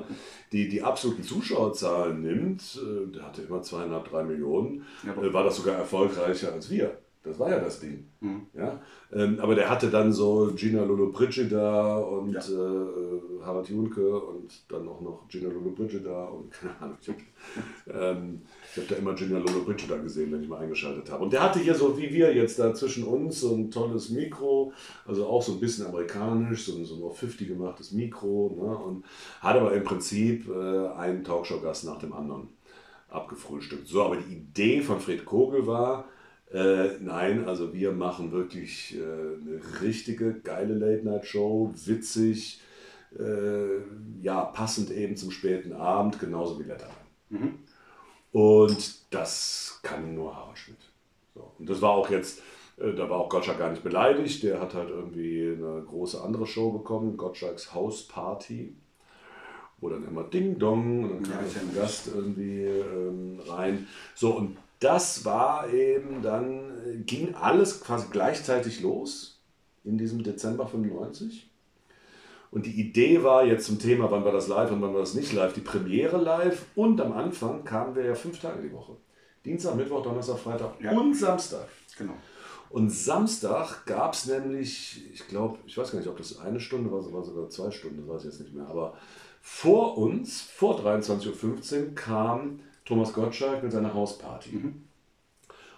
die, 0.51 0.67
die 0.69 0.81
absoluten 0.81 1.23
Zuschauerzahlen 1.23 2.21
nimmt, 2.21 2.61
äh, 2.81 3.11
der 3.11 3.23
hatte 3.23 3.41
immer 3.43 3.61
zweieinhalb, 3.61 4.09
drei 4.09 4.23
Millionen, 4.23 4.83
Ja, 5.05 5.21
äh, 5.21 5.33
war 5.33 5.43
das 5.43 5.55
sogar 5.57 5.75
erfolgreicher 5.75 6.51
als 6.53 6.69
wir. 6.69 6.97
Das 7.23 7.39
war 7.39 7.49
ja 7.49 7.59
das 7.59 7.79
Ding. 7.79 8.05
Mhm. 8.19 8.47
Ja? 8.53 8.81
Ähm, 9.13 9.39
aber 9.39 9.55
der 9.55 9.69
hatte 9.69 9.89
dann 9.89 10.11
so 10.11 10.51
Gina 10.55 10.83
Lollobrigida 10.83 11.97
und 11.97 12.33
Ja. 12.33 12.39
äh, 12.41 13.43
Harald 13.45 13.69
Junke 13.69 14.19
und 14.19 14.51
dann 14.69 14.87
auch 14.89 14.99
noch 14.99 15.27
Gina 15.29 15.47
Lollobrigida 15.49 16.25
und 16.25 16.51
keine 16.51 16.75
Ahnung. 16.81 16.97
Ich 17.01 17.07
habe 17.07 17.19
ähm, 17.89 18.41
hab 18.75 18.87
da 18.89 18.95
immer 18.95 19.13
Gina 19.13 19.37
Lollobrigida 19.37 19.95
gesehen, 19.97 20.33
wenn 20.33 20.43
ich 20.43 20.49
mal 20.49 20.59
eingeschaltet 20.59 21.09
habe. 21.09 21.23
Und 21.23 21.31
der 21.31 21.43
hatte 21.43 21.59
hier 21.59 21.75
so 21.75 21.97
wie 21.97 22.13
wir 22.13 22.33
jetzt 22.35 22.59
da 22.59 22.73
zwischen 22.73 23.05
uns 23.05 23.39
so 23.39 23.55
ein 23.55 23.71
tolles 23.71 24.09
Mikro, 24.09 24.73
also 25.05 25.25
auch 25.25 25.41
so 25.41 25.53
ein 25.53 25.59
bisschen 25.61 25.85
amerikanisch, 25.85 26.65
so 26.65 26.75
ein, 26.75 26.83
so 26.83 26.95
ein 26.95 27.03
auf 27.03 27.17
50 27.19 27.47
gemachtes 27.47 27.93
Mikro 27.93 28.53
ne? 28.57 28.77
und 28.77 29.05
hat 29.39 29.55
aber 29.55 29.73
im 29.73 29.83
Prinzip 29.85 30.49
äh, 30.49 30.87
einen 30.97 31.23
Talkshow-Gast 31.23 31.85
nach 31.85 31.99
dem 31.99 32.11
anderen 32.11 32.49
abgefrühstückt. 33.09 33.87
So, 33.87 34.03
aber 34.03 34.17
die 34.17 34.33
Idee 34.33 34.81
von 34.81 34.99
Fred 34.99 35.23
Kogel 35.23 35.65
war, 35.67 36.05
Äh, 36.53 36.99
nein, 36.99 37.47
also 37.47 37.73
wir 37.73 37.91
machen 37.91 38.31
wirklich 38.31 38.95
äh, 38.95 39.01
eine 39.01 39.59
richtige 39.81 40.35
geile 40.35 40.75
Late-Night-Show, 40.75 41.73
witzig, 41.85 42.61
äh, 43.17 43.81
ja, 44.21 44.45
passend 44.45 44.91
eben 44.91 45.15
zum 45.15 45.31
späten 45.31 45.73
Abend, 45.73 46.19
genauso 46.19 46.59
wie 46.59 46.63
Letterman. 46.63 46.95
Mhm. 47.29 47.53
Und 48.31 49.13
das 49.13 49.79
kann 49.81 50.13
nur 50.13 50.35
Harald 50.35 50.57
Schmidt. 50.57 50.77
So. 51.33 51.51
Und 51.57 51.69
das 51.69 51.81
war 51.81 51.91
auch 51.91 52.11
jetzt, 52.11 52.41
äh, 52.77 52.93
da 52.93 53.09
war 53.09 53.17
auch 53.17 53.29
Gottschalk 53.29 53.57
gar 53.57 53.71
nicht 53.71 53.83
beleidigt, 53.83 54.43
der 54.43 54.61
hat 54.61 54.75
halt 54.75 54.89
irgendwie 54.89 55.55
eine 55.57 55.83
große 55.87 56.21
andere 56.21 56.45
Show 56.45 56.71
bekommen, 56.71 57.17
Gottschalks 57.17 57.73
Hausparty 57.73 58.75
wo 59.83 59.89
dann 59.89 60.07
immer 60.07 60.23
Ding 60.23 60.57
Dong 60.57 61.03
und 61.03 61.11
dann 61.11 61.23
kam 61.23 61.45
ja, 61.45 61.61
ein 61.61 61.75
Gast 61.75 62.07
irgendwie 62.07 62.63
ähm, 62.63 63.41
rein. 63.45 63.85
So, 64.15 64.31
und 64.37 64.57
das 64.83 65.25
war 65.25 65.71
eben 65.71 66.21
dann, 66.21 66.71
äh, 66.85 66.97
ging 66.97 67.35
alles 67.35 67.81
quasi 67.81 68.07
gleichzeitig 68.11 68.81
los 68.81 69.41
in 69.83 69.97
diesem 69.97 70.23
Dezember 70.23 70.67
95. 70.67 71.49
Und 72.51 72.65
die 72.67 72.79
Idee 72.79 73.23
war 73.23 73.45
jetzt 73.45 73.65
zum 73.65 73.79
Thema, 73.79 74.11
wann 74.11 74.23
war 74.25 74.31
das 74.31 74.47
live 74.47 74.71
und 74.71 74.81
wann 74.81 74.93
war 74.93 74.99
das 74.99 75.15
nicht 75.15 75.33
live, 75.33 75.53
die 75.53 75.61
Premiere 75.61 76.17
live 76.17 76.65
und 76.75 77.01
am 77.01 77.13
Anfang 77.13 77.63
kamen 77.63 77.95
wir 77.95 78.05
ja 78.05 78.13
fünf 78.13 78.39
Tage 78.39 78.61
die 78.61 78.71
Woche. 78.71 78.95
Dienstag, 79.43 79.75
Mittwoch, 79.75 80.03
Donnerstag, 80.03 80.37
Freitag 80.37 80.79
ja. 80.79 80.91
und 80.91 81.15
Samstag. 81.15 81.67
Genau. 81.97 82.13
Und 82.69 82.89
Samstag 82.89 83.85
gab 83.85 84.13
es 84.13 84.25
nämlich, 84.25 85.03
ich 85.13 85.27
glaube, 85.27 85.59
ich 85.65 85.77
weiß 85.77 85.91
gar 85.91 85.99
nicht, 85.99 86.07
ob 86.07 86.17
das 86.17 86.39
eine 86.39 86.59
Stunde 86.59 86.91
war, 86.91 87.11
war 87.11 87.23
sogar 87.23 87.49
zwei 87.49 87.71
Stunden, 87.71 87.97
das 87.97 88.07
weiß 88.07 88.21
ich 88.21 88.31
jetzt 88.31 88.41
nicht 88.41 88.53
mehr, 88.53 88.67
aber 88.67 88.97
vor 89.41 89.97
uns, 89.97 90.41
vor 90.41 90.79
23.15 90.79 91.89
Uhr, 91.89 91.95
kam 91.95 92.61
Thomas 92.85 93.13
Gottschalk 93.13 93.63
mit 93.63 93.71
seiner 93.71 93.93
Hausparty. 93.93 94.51
Mhm. 94.51 94.83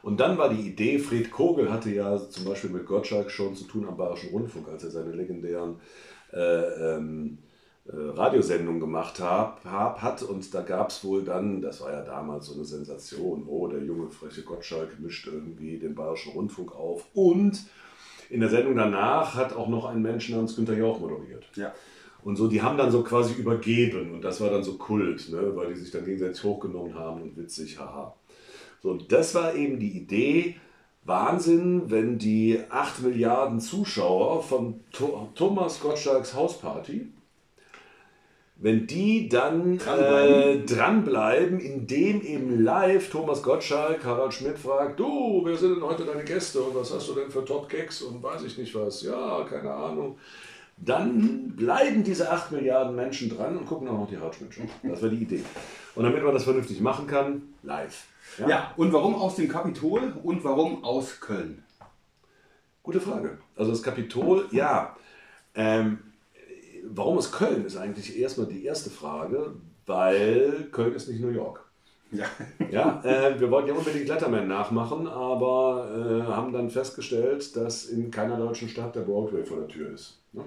Und 0.01 0.19
dann 0.19 0.37
war 0.37 0.49
die 0.49 0.67
Idee, 0.67 0.99
Fred 0.99 1.31
Kogel 1.31 1.71
hatte 1.71 1.89
ja 1.89 2.17
zum 2.29 2.45
Beispiel 2.45 2.69
mit 2.69 2.85
Gottschalk 2.85 3.31
schon 3.31 3.55
zu 3.55 3.63
tun 3.63 3.87
am 3.87 3.97
Bayerischen 3.97 4.29
Rundfunk, 4.29 4.67
als 4.69 4.83
er 4.83 4.91
seine 4.91 5.11
legendären 5.11 5.77
äh, 6.31 6.37
ähm, 6.37 7.39
äh, 7.87 7.95
Radiosendungen 7.95 8.79
gemacht 8.79 9.19
hab, 9.19 9.65
hab, 9.65 10.01
hat. 10.03 10.21
Und 10.21 10.53
da 10.53 10.61
gab 10.61 10.89
es 10.89 11.03
wohl 11.03 11.23
dann, 11.23 11.61
das 11.61 11.81
war 11.81 11.91
ja 11.91 12.01
damals 12.03 12.47
so 12.47 12.53
eine 12.53 12.65
Sensation, 12.65 13.45
oh, 13.47 13.67
der 13.67 13.83
junge, 13.83 14.11
freche 14.11 14.43
Gottschalk 14.43 14.99
mischt 14.99 15.27
irgendwie 15.27 15.79
den 15.79 15.95
Bayerischen 15.95 16.33
Rundfunk 16.33 16.75
auf. 16.75 17.05
Und 17.15 17.63
in 18.29 18.41
der 18.41 18.49
Sendung 18.49 18.75
danach 18.75 19.35
hat 19.35 19.55
auch 19.55 19.67
noch 19.67 19.85
ein 19.85 20.01
Mensch 20.01 20.29
namens 20.29 20.55
Günter 20.55 20.77
Jauch 20.77 20.99
moderiert. 20.99 21.45
Ja. 21.55 21.73
Und 22.25 22.37
so, 22.37 22.47
die 22.47 22.63
haben 22.63 22.75
dann 22.75 22.89
so 22.89 23.03
quasi 23.03 23.35
übergeben 23.35 24.11
und 24.15 24.23
das 24.23 24.41
war 24.41 24.49
dann 24.49 24.63
so 24.63 24.73
Kult, 24.79 25.29
ne? 25.29 25.55
weil 25.55 25.71
die 25.71 25.79
sich 25.79 25.91
dann 25.91 26.05
gegenseitig 26.05 26.43
hochgenommen 26.43 26.95
haben 26.95 27.21
und 27.21 27.37
witzig, 27.37 27.77
haha. 27.77 28.15
So, 28.81 28.89
und 28.89 29.11
das 29.11 29.35
war 29.35 29.53
eben 29.53 29.79
die 29.79 29.91
Idee, 29.91 30.55
Wahnsinn, 31.03 31.91
wenn 31.91 32.17
die 32.17 32.59
8 32.67 33.03
Milliarden 33.03 33.59
Zuschauer 33.59 34.41
von 34.41 34.79
Thomas 35.35 35.79
Gottschalks 35.79 36.33
Hausparty, 36.33 37.09
wenn 38.55 38.87
die 38.87 39.29
dann 39.29 39.77
dranbleiben. 39.77 40.63
Äh, 40.63 40.65
dranbleiben, 40.65 41.59
indem 41.59 42.23
eben 42.23 42.63
live 42.63 43.07
Thomas 43.11 43.43
Gottschalk 43.43 44.03
Harald 44.03 44.33
Schmidt 44.33 44.57
fragt, 44.57 44.99
du, 44.99 45.43
wer 45.45 45.57
sind 45.57 45.75
denn 45.75 45.83
heute 45.83 46.05
deine 46.05 46.23
Gäste 46.23 46.59
und 46.63 46.73
was 46.73 46.91
hast 46.91 47.07
du 47.07 47.13
denn 47.13 47.29
für 47.29 47.45
Top-Gags 47.45 48.01
und 48.01 48.23
weiß 48.23 48.45
ich 48.45 48.57
nicht 48.57 48.73
was, 48.73 49.03
ja, 49.03 49.45
keine 49.47 49.71
Ahnung 49.71 50.17
dann 50.77 51.55
bleiben 51.55 52.03
diese 52.03 52.31
8 52.31 52.51
Milliarden 52.51 52.95
Menschen 52.95 53.29
dran 53.29 53.57
und 53.57 53.65
gucken 53.65 53.87
auch 53.87 53.99
noch 53.99 54.09
die 54.09 54.17
Hautschmidt 54.17 54.51
Das 54.83 55.01
war 55.01 55.09
die 55.09 55.21
Idee. 55.23 55.43
Und 55.95 56.03
damit 56.03 56.23
man 56.23 56.33
das 56.33 56.43
vernünftig 56.43 56.81
machen 56.81 57.07
kann, 57.07 57.41
live. 57.63 58.07
Ja? 58.37 58.49
ja, 58.49 58.73
und 58.75 58.91
warum 58.91 59.15
aus 59.15 59.35
dem 59.35 59.47
Kapitol 59.47 60.13
und 60.23 60.43
warum 60.43 60.83
aus 60.83 61.19
Köln? 61.21 61.63
Gute 62.83 62.99
Frage. 62.99 63.37
Also 63.55 63.71
das 63.71 63.81
Kapitol, 63.81 64.47
ja. 64.51 64.95
Ähm, 65.55 65.99
warum 66.83 67.17
aus 67.17 67.31
Köln 67.31 67.65
ist 67.65 67.77
eigentlich 67.77 68.19
erstmal 68.19 68.47
die 68.47 68.65
erste 68.65 68.89
Frage, 68.89 69.53
weil 69.85 70.67
Köln 70.71 70.93
ist 70.93 71.07
nicht 71.07 71.21
New 71.21 71.29
York. 71.29 71.65
Ja. 72.11 72.25
ja 72.71 73.01
äh, 73.03 73.39
wir 73.39 73.49
wollten 73.49 73.69
ja 73.69 73.73
unbedingt 73.73 74.07
Letterman 74.07 74.47
nachmachen, 74.47 75.07
aber 75.07 75.87
äh, 75.89 76.31
haben 76.31 76.53
dann 76.53 76.69
festgestellt, 76.69 77.55
dass 77.55 77.85
in 77.85 78.11
keiner 78.11 78.37
deutschen 78.37 78.69
Stadt 78.69 78.95
der 78.95 79.01
Broadway 79.01 79.43
vor 79.43 79.59
der 79.59 79.67
Tür 79.67 79.93
ist. 79.93 80.19
Ne? 80.33 80.43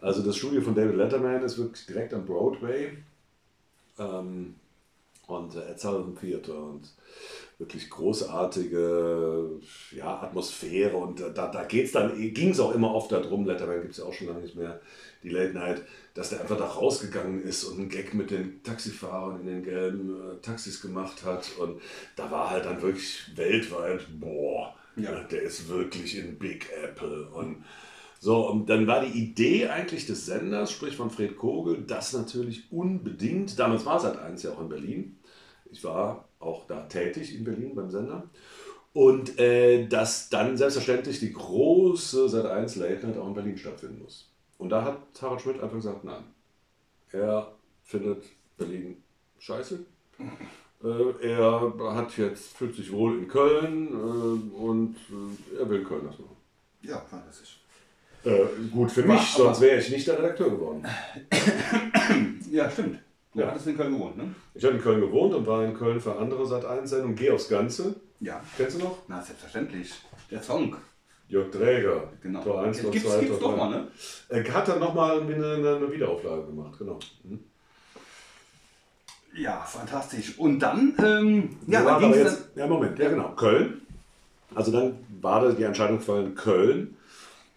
Also 0.00 0.22
das 0.22 0.36
Studio 0.36 0.60
von 0.60 0.74
David 0.74 0.96
Letterman 0.96 1.42
ist 1.42 1.58
wirklich 1.58 1.86
direkt 1.86 2.14
am 2.14 2.24
Broadway. 2.24 2.96
Ähm, 3.98 4.54
und 5.26 5.56
äh, 5.56 5.76
Sullivan 5.76 6.16
Theater 6.16 6.56
und 6.56 6.88
wirklich 7.58 7.90
großartige 7.90 9.60
ja, 9.92 10.22
Atmosphäre. 10.22 10.96
Und 10.96 11.20
da, 11.20 11.48
da 11.48 11.64
geht's 11.64 11.92
dann, 11.92 12.16
ging 12.32 12.50
es 12.50 12.60
auch 12.60 12.74
immer 12.74 12.94
oft 12.94 13.10
darum, 13.12 13.46
Letterman 13.46 13.80
gibt 13.80 13.92
es 13.92 13.98
ja 13.98 14.04
auch 14.04 14.12
schon 14.12 14.28
lange 14.28 14.42
nicht 14.42 14.56
mehr, 14.56 14.80
die 15.22 15.30
Late 15.30 15.54
Night, 15.54 15.82
dass 16.14 16.30
der 16.30 16.40
einfach 16.40 16.58
da 16.58 16.66
rausgegangen 16.66 17.42
ist 17.42 17.64
und 17.64 17.78
einen 17.78 17.88
Gag 17.88 18.14
mit 18.14 18.30
den 18.30 18.62
Taxifahrern 18.62 19.40
in 19.40 19.46
den 19.46 19.64
gelben 19.64 20.14
äh, 20.14 20.40
Taxis 20.42 20.80
gemacht 20.80 21.24
hat. 21.24 21.50
Und 21.58 21.80
da 22.14 22.30
war 22.30 22.50
halt 22.50 22.66
dann 22.66 22.82
wirklich 22.82 23.32
weltweit, 23.34 24.06
boah, 24.20 24.74
ja. 24.96 25.24
der 25.24 25.42
ist 25.42 25.68
wirklich 25.68 26.18
in 26.18 26.38
Big 26.38 26.70
Apple. 26.84 27.28
Und 27.30 27.64
so, 28.18 28.48
und 28.48 28.68
dann 28.68 28.86
war 28.86 29.04
die 29.04 29.18
Idee 29.18 29.68
eigentlich 29.68 30.06
des 30.06 30.26
Senders, 30.26 30.72
sprich 30.72 30.96
von 30.96 31.10
Fred 31.10 31.36
Kogel, 31.36 31.84
das 31.86 32.12
natürlich 32.12 32.72
unbedingt, 32.72 33.58
damals 33.58 33.84
war 33.84 34.00
Sat 34.00 34.18
1 34.18 34.42
ja 34.42 34.52
auch 34.52 34.60
in 34.60 34.68
Berlin, 34.68 35.18
ich 35.70 35.84
war 35.84 36.28
auch 36.38 36.66
da 36.66 36.82
tätig 36.82 37.36
in 37.36 37.44
Berlin 37.44 37.74
beim 37.74 37.90
Sender, 37.90 38.28
und 38.92 39.38
äh, 39.38 39.86
dass 39.86 40.30
dann 40.30 40.56
selbstverständlich 40.56 41.20
die 41.20 41.32
große 41.32 42.28
Sat 42.28 42.46
1 42.46 42.76
Late 42.76 43.06
Night 43.06 43.18
auch 43.18 43.26
in 43.26 43.34
Berlin 43.34 43.58
stattfinden 43.58 44.02
muss. 44.02 44.32
Und 44.58 44.70
da 44.70 44.82
hat 44.82 44.98
Harald 45.20 45.42
Schmidt 45.42 45.60
einfach 45.60 45.76
gesagt, 45.76 46.04
nein, 46.04 46.24
er 47.12 47.52
findet 47.82 48.24
Berlin 48.56 49.02
scheiße. 49.38 49.84
Äh, 50.82 51.28
er 51.28 51.74
hat 51.94 52.16
jetzt, 52.16 52.56
fühlt 52.56 52.74
sich 52.74 52.90
wohl 52.92 53.18
in 53.18 53.28
Köln 53.28 53.88
äh, 53.88 54.56
und 54.56 54.96
äh, 55.10 55.58
er 55.58 55.68
will 55.68 55.84
Köln 55.84 56.06
das 56.06 56.18
machen. 56.18 56.36
Ja, 56.82 57.00
fantastisch. 57.00 57.60
Äh, 58.26 58.46
gut 58.72 58.90
für 58.90 59.04
mich, 59.04 59.20
sonst 59.30 59.60
wäre 59.60 59.78
ich 59.78 59.88
nicht 59.88 60.06
der 60.08 60.18
Redakteur 60.18 60.50
geworden. 60.50 60.84
ja, 62.50 62.68
stimmt. 62.68 62.98
Du 63.32 63.40
ja. 63.40 63.46
hattest 63.46 63.68
in 63.68 63.76
Köln 63.76 63.92
gewohnt, 63.92 64.16
ne? 64.16 64.34
Ich 64.54 64.64
habe 64.64 64.74
in 64.74 64.82
Köln 64.82 65.00
gewohnt 65.00 65.32
und 65.32 65.46
war 65.46 65.64
in 65.64 65.74
Köln 65.74 66.00
für 66.00 66.16
andere 66.16 66.44
seit 66.44 66.64
1 66.64 66.90
Sendung. 66.90 67.14
Geh 67.14 67.30
aufs 67.30 67.48
Ganze. 67.48 67.94
Ja. 68.18 68.42
Kennst 68.56 68.76
du 68.76 68.84
noch? 68.84 68.98
Na, 69.06 69.22
selbstverständlich. 69.22 69.92
Der 70.28 70.42
Song. 70.42 70.74
Jörg 71.28 71.52
Träger. 71.52 72.08
Genau. 72.20 72.42
Tor 72.42 72.62
1, 72.64 72.82
Tor 72.82 72.90
2, 72.90 72.98
Tor 72.98 73.12
3. 73.12 73.20
Gibt's 73.20 73.38
doch 73.38 73.56
mal, 73.56 73.70
ne? 73.70 73.88
Er 74.28 74.54
hat 74.54 74.68
dann 74.68 74.80
nochmal 74.80 75.20
eine, 75.20 75.76
eine 75.76 75.92
Wiederauflage 75.92 76.46
gemacht, 76.46 76.78
genau. 76.78 76.98
Mhm. 77.22 77.38
Ja, 79.36 79.60
fantastisch. 79.60 80.36
Und 80.38 80.58
dann, 80.58 80.94
ähm, 80.98 81.56
ja, 81.68 81.84
ja, 81.84 82.00
dann 82.00 82.12
jetzt, 82.12 82.48
ja, 82.56 82.66
Moment, 82.66 82.98
ja 82.98 83.08
genau, 83.08 83.28
Köln. 83.36 83.82
Also 84.54 84.72
dann 84.72 84.98
war 85.20 85.52
die 85.52 85.62
Entscheidung 85.62 85.98
gefallen, 85.98 86.34
Köln. 86.34 86.95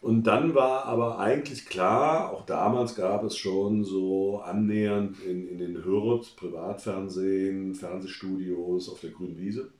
Und 0.01 0.23
dann 0.23 0.55
war 0.55 0.85
aber 0.85 1.19
eigentlich 1.19 1.65
klar, 1.65 2.31
auch 2.31 2.45
damals 2.45 2.95
gab 2.95 3.23
es 3.25 3.35
schon 3.35 3.83
so 3.83 4.39
annähernd 4.39 5.21
in, 5.25 5.47
in 5.47 5.57
den 5.57 5.83
Hürth, 5.83 6.37
Privatfernsehen, 6.37 7.75
Fernsehstudios 7.75 8.87
auf 8.89 9.01
der 9.01 9.09
grünen 9.09 9.37
Wiese, 9.37 9.71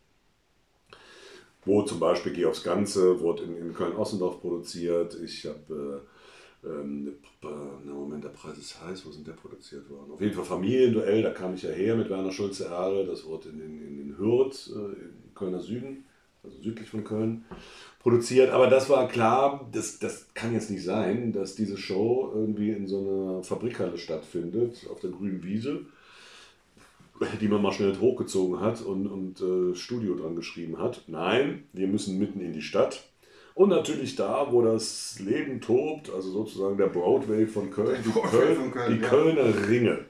wo 1.63 1.83
zum 1.83 2.01
Beispiel 2.01 2.33
Geh 2.33 2.45
aufs 2.45 2.63
Ganze, 2.63 3.21
wurde 3.21 3.43
in, 3.43 3.55
in 3.55 3.73
Köln-Ossendorf 3.73 4.41
produziert. 4.41 5.17
Ich 5.23 5.45
habe, 5.45 6.03
äh, 6.63 6.67
ähm, 6.67 7.13
na 7.41 7.93
Moment, 7.93 8.25
der 8.25 8.29
Preis 8.29 8.57
ist 8.57 8.83
heiß, 8.83 9.05
wo 9.05 9.11
sind 9.11 9.25
der 9.25 9.33
produziert 9.33 9.89
worden? 9.89 10.11
Auf 10.11 10.19
jeden 10.19 10.33
Fall 10.33 10.43
Familienduell, 10.43 11.23
da 11.23 11.31
kam 11.31 11.53
ich 11.53 11.63
ja 11.63 11.71
her 11.71 11.95
mit 11.95 12.09
Werner 12.09 12.33
Schulze-Erle, 12.33 13.05
das 13.05 13.25
wurde 13.25 13.49
in, 13.49 13.61
in, 13.61 13.88
in 13.88 13.97
den 13.97 14.17
Hürth, 14.17 14.69
äh, 14.75 14.79
im 14.79 15.33
Kölner 15.33 15.61
Süden, 15.61 16.03
also 16.43 16.62
südlich 16.62 16.89
von 16.89 17.03
Köln 17.03 17.46
produziert. 18.00 18.51
Aber 18.51 18.67
das 18.67 18.89
war 18.89 19.08
klar, 19.08 19.67
das, 19.72 20.00
das 20.00 20.27
kann 20.34 20.53
jetzt 20.53 20.72
nicht 20.72 20.84
sein, 20.84 21.31
dass 21.34 21.55
diese 21.55 21.77
Show 21.77 22.31
irgendwie 22.34 22.72
in 22.72 22.88
so 22.88 23.00
einer 23.00 23.43
Fabrikhalle 23.43 23.98
stattfindet, 23.98 24.88
auf 24.89 25.00
der 25.00 25.12
grünen 25.12 25.43
Wiese, 25.43 25.81
die 27.41 27.48
man 27.48 27.62
mal 27.62 27.74
schnell 27.74 27.98
hochgezogen 28.00 28.62
hat 28.62 28.81
und, 28.81 29.08
und 29.08 29.41
äh, 29.41 29.75
Studio 29.75 30.15
dran 30.15 30.36
geschrieben 30.36 30.79
hat. 30.79 31.03
Nein, 31.08 31.65
wir 31.74 31.88
müssen 31.88 32.17
mitten 32.17 32.39
in 32.39 32.53
die 32.53 32.62
Stadt. 32.62 33.03
Und 33.55 33.69
natürlich 33.69 34.15
da, 34.15 34.48
wo 34.51 34.62
das 34.62 35.19
Leben 35.19 35.60
tobt, 35.60 36.10
also 36.10 36.31
sozusagen 36.31 36.77
der 36.77 36.88
Broadway 36.88 37.46
von 37.46 37.69
Köln, 37.72 38.01
die, 38.05 38.12
Köln, 38.12 38.55
von 38.55 38.72
Köln, 38.72 38.96
die 38.96 39.01
ja. 39.01 39.10
Kölner 39.10 39.67
Ringe. 39.67 40.05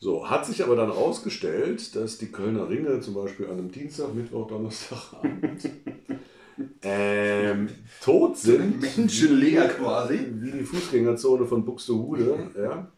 So, 0.00 0.30
hat 0.30 0.46
sich 0.46 0.62
aber 0.62 0.76
dann 0.76 0.92
herausgestellt, 0.92 1.96
dass 1.96 2.18
die 2.18 2.30
Kölner 2.30 2.68
Ringe 2.68 3.00
zum 3.00 3.14
Beispiel 3.14 3.46
an 3.46 3.58
einem 3.58 3.72
Dienstag, 3.72 4.14
Mittwoch, 4.14 4.46
Donnerstagabend 4.46 5.70
ähm, 6.82 7.68
tot 8.00 8.36
sind. 8.36 8.80
Menschenleer 8.80 9.68
quasi. 9.68 10.20
Wie 10.34 10.52
die 10.52 10.64
Fußgängerzone 10.64 11.46
von 11.46 11.64
Buxtehude. 11.64 12.50
ja. 12.56 12.92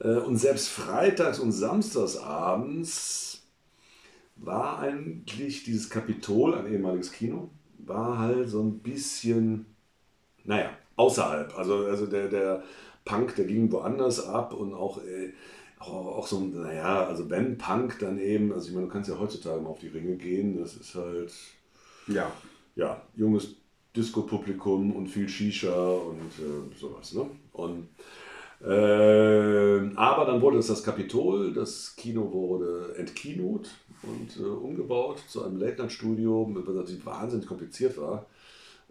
Äh, 0.00 0.18
und 0.18 0.36
selbst 0.36 0.68
freitags 0.68 1.38
und 1.38 1.52
samstags 1.52 2.16
abends 2.16 3.42
war 4.34 4.80
eigentlich 4.80 5.62
dieses 5.62 5.88
Kapitol, 5.88 6.54
ein 6.54 6.70
ehemaliges 6.70 7.12
Kino, 7.12 7.50
war 7.78 8.18
halt 8.18 8.48
so 8.48 8.62
ein 8.62 8.80
bisschen, 8.80 9.66
naja, 10.44 10.70
außerhalb. 10.96 11.56
Also, 11.56 11.86
also 11.86 12.06
der, 12.06 12.28
der 12.28 12.64
Punk, 13.04 13.36
der 13.36 13.44
ging 13.46 13.70
woanders 13.70 14.26
ab 14.26 14.52
und 14.52 14.74
auch, 14.74 14.98
äh, 14.98 15.32
auch, 15.78 16.18
auch 16.18 16.26
so, 16.26 16.40
naja, 16.40 17.06
also 17.06 17.28
wenn 17.30 17.58
Punk 17.58 17.98
dann 18.00 18.18
eben, 18.18 18.52
also 18.52 18.68
ich 18.68 18.74
meine, 18.74 18.86
du 18.86 18.92
kannst 18.92 19.10
ja 19.10 19.18
heutzutage 19.18 19.60
mal 19.60 19.70
auf 19.70 19.78
die 19.78 19.88
Ringe 19.88 20.16
gehen, 20.16 20.58
das 20.58 20.74
ist 20.76 20.94
halt, 20.94 21.32
Ja. 22.06 22.30
ja, 22.74 23.02
junges 23.16 23.56
Disco-Publikum 23.94 24.94
und 24.94 25.08
viel 25.08 25.28
Shisha 25.28 25.74
und 25.74 26.20
äh, 26.38 26.76
sowas. 26.78 27.14
Ne? 27.14 27.26
Und, 27.52 27.88
äh, 28.62 29.96
aber 29.96 30.24
dann 30.26 30.40
wurde 30.40 30.58
es 30.58 30.66
das 30.68 30.82
Kapitol, 30.82 31.52
das 31.52 31.94
Kino 31.96 32.30
wurde 32.32 32.94
entkinot 32.98 33.70
und 34.02 34.36
äh, 34.38 34.48
umgebaut 34.48 35.22
zu 35.28 35.44
einem 35.44 35.58
Late-Night-Studio, 35.58 36.50
was 36.54 36.74
natürlich 36.74 37.04
wahnsinnig 37.06 37.46
kompliziert 37.46 37.96
war, 37.98 38.26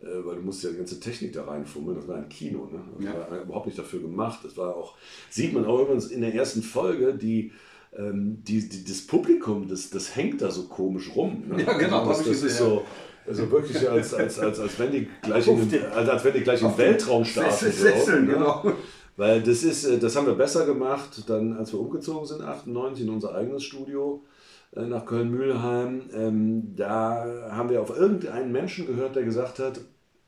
weil 0.01 0.35
du 0.35 0.41
musst 0.41 0.63
ja 0.63 0.69
die 0.71 0.77
ganze 0.77 0.99
Technik 0.99 1.33
da 1.33 1.45
reinfummeln. 1.45 1.97
Das 1.97 2.07
war 2.07 2.17
ein 2.17 2.29
Kino, 2.29 2.69
ne? 2.71 2.79
Das 2.97 3.05
Ja. 3.05 3.13
war 3.31 3.41
überhaupt 3.41 3.65
nicht 3.67 3.77
dafür 3.79 3.99
gemacht. 4.01 4.39
Das 4.43 4.55
war 4.57 4.75
auch, 4.75 4.95
sieht 5.29 5.53
man 5.53 5.65
auch 5.65 5.81
übrigens 5.81 6.07
in 6.07 6.21
der 6.21 6.33
ersten 6.33 6.61
Folge, 6.61 7.13
die 7.13 7.51
ähm, 7.97 8.43
die, 8.45 8.67
die, 8.67 8.83
das 8.83 9.01
Publikum, 9.07 9.67
das, 9.69 9.89
das 9.89 10.15
hängt 10.15 10.41
da 10.41 10.51
so 10.51 10.63
komisch 10.63 11.11
rum. 11.15 11.43
Ne? 11.47 11.63
Ja, 11.63 11.77
genau, 11.77 12.05
Das, 12.05 12.19
ich 12.21 12.27
das 12.27 12.35
ist 12.37 12.43
gesehen, 12.43 12.57
so, 12.67 12.83
also 13.25 13.49
wirklich 13.51 13.89
als, 13.89 14.13
als, 14.13 14.37
als, 14.37 14.59
als 14.59 14.77
wenn 14.79 14.91
die 14.91 15.07
gleich, 15.21 15.47
in, 15.47 15.59
als, 15.93 16.09
als 16.09 16.23
wenn 16.25 16.33
die 16.33 16.41
gleich 16.41 16.61
im 16.61 16.77
Weltraum 16.77 17.23
starten. 17.23 17.51
Sessel, 17.53 17.71
Sesseln, 17.93 18.27
würden, 18.27 18.39
ne? 18.41 18.45
genau. 18.61 18.73
Weil 19.17 19.41
das 19.41 19.63
ist, 19.63 19.85
äh, 19.85 19.97
das 19.97 20.13
haben 20.17 20.27
wir 20.27 20.33
besser 20.33 20.65
gemacht, 20.65 21.23
dann 21.27 21.53
als 21.53 21.71
wir 21.71 21.79
umgezogen 21.79 22.27
sind, 22.27 22.41
98 22.41 23.05
in 23.05 23.09
unser 23.13 23.33
eigenes 23.33 23.63
Studio 23.63 24.21
äh, 24.25 24.34
nach 24.73 25.05
Köln-Mühlheim. 25.05 26.09
Ähm, 26.13 26.75
da 26.75 27.49
haben 27.51 27.69
wir 27.69 27.81
auf 27.81 27.95
irgendeinen 27.95 28.51
Menschen 28.51 28.87
gehört, 28.87 29.15
der 29.15 29.23
gesagt 29.23 29.59
hat, 29.59 29.79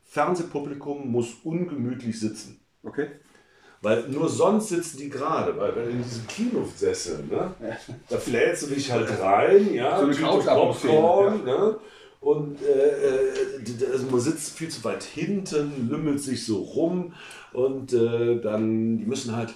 Fernsehpublikum 0.03 1.11
muss 1.11 1.33
ungemütlich 1.43 2.19
sitzen. 2.19 2.59
Okay. 2.83 3.07
Weil 3.81 4.07
nur 4.09 4.27
sonst 4.27 4.69
sitzen 4.69 4.97
die 4.97 5.09
gerade, 5.09 5.55
weil 5.57 5.75
wenn 5.75 5.91
in 5.91 6.03
diesem 6.03 6.25
Kinosessel, 6.27 7.23
ne, 7.29 7.53
da 8.09 8.17
flätst 8.17 8.63
du 8.63 8.73
dich 8.73 8.91
halt 8.91 9.07
rein, 9.21 9.73
ja, 9.73 9.99
So 9.99 10.05
eine 10.05 10.15
Tüte 10.15 10.25
Popcorn, 10.25 11.43
ne, 11.43 11.77
und 12.19 12.57
äh, 12.63 12.71
äh, 12.71 13.91
also 13.91 14.07
man 14.09 14.19
sitzt 14.19 14.57
viel 14.57 14.69
zu 14.69 14.83
weit 14.83 15.03
hinten, 15.03 15.89
lümmelt 15.89 16.19
sich 16.21 16.45
so 16.45 16.57
rum 16.57 17.13
und 17.53 17.93
äh, 17.93 18.41
dann, 18.41 18.97
die 18.97 19.05
müssen 19.05 19.35
halt, 19.35 19.53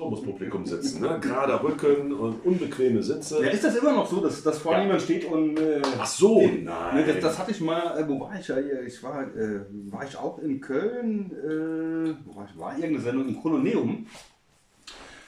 so 0.00 0.08
muss 0.08 0.22
Publikum 0.22 0.64
sitzen, 0.64 1.02
ne, 1.02 1.18
gerader 1.20 1.62
Rücken 1.62 2.12
und 2.14 2.42
unbequeme 2.46 3.02
Sitze. 3.02 3.44
Ja, 3.44 3.50
ist 3.50 3.62
das 3.64 3.76
immer 3.76 3.92
noch 3.92 4.08
so, 4.10 4.20
dass, 4.22 4.42
dass 4.42 4.58
vor 4.58 4.72
Ja. 4.72 4.82
jemand 4.82 5.02
steht 5.02 5.26
und. 5.26 5.58
Äh, 5.60 5.82
Ach 5.98 6.06
so, 6.06 6.40
den- 6.40 6.64
nein. 6.64 6.96
Nee, 6.96 7.12
das, 7.12 7.20
das 7.22 7.38
hatte 7.38 7.50
ich 7.50 7.60
mal, 7.60 7.98
äh, 7.98 8.08
wo 8.08 8.18
war 8.20 8.32
ich 8.40 8.48
ja 8.48 8.56
hier? 8.56 8.82
Ich 8.82 9.02
war, 9.02 9.22
äh, 9.24 9.60
war 9.90 10.04
ich 10.04 10.16
auch 10.16 10.38
in 10.38 10.58
Köln, 10.60 11.30
äh, 11.32 12.14
wo 12.24 12.34
war 12.36 12.48
ich? 12.50 12.58
War 12.58 12.72
irgendeine 12.72 13.00
Sendung 13.00 13.28
im 13.28 13.42
Koloneum. 13.42 14.06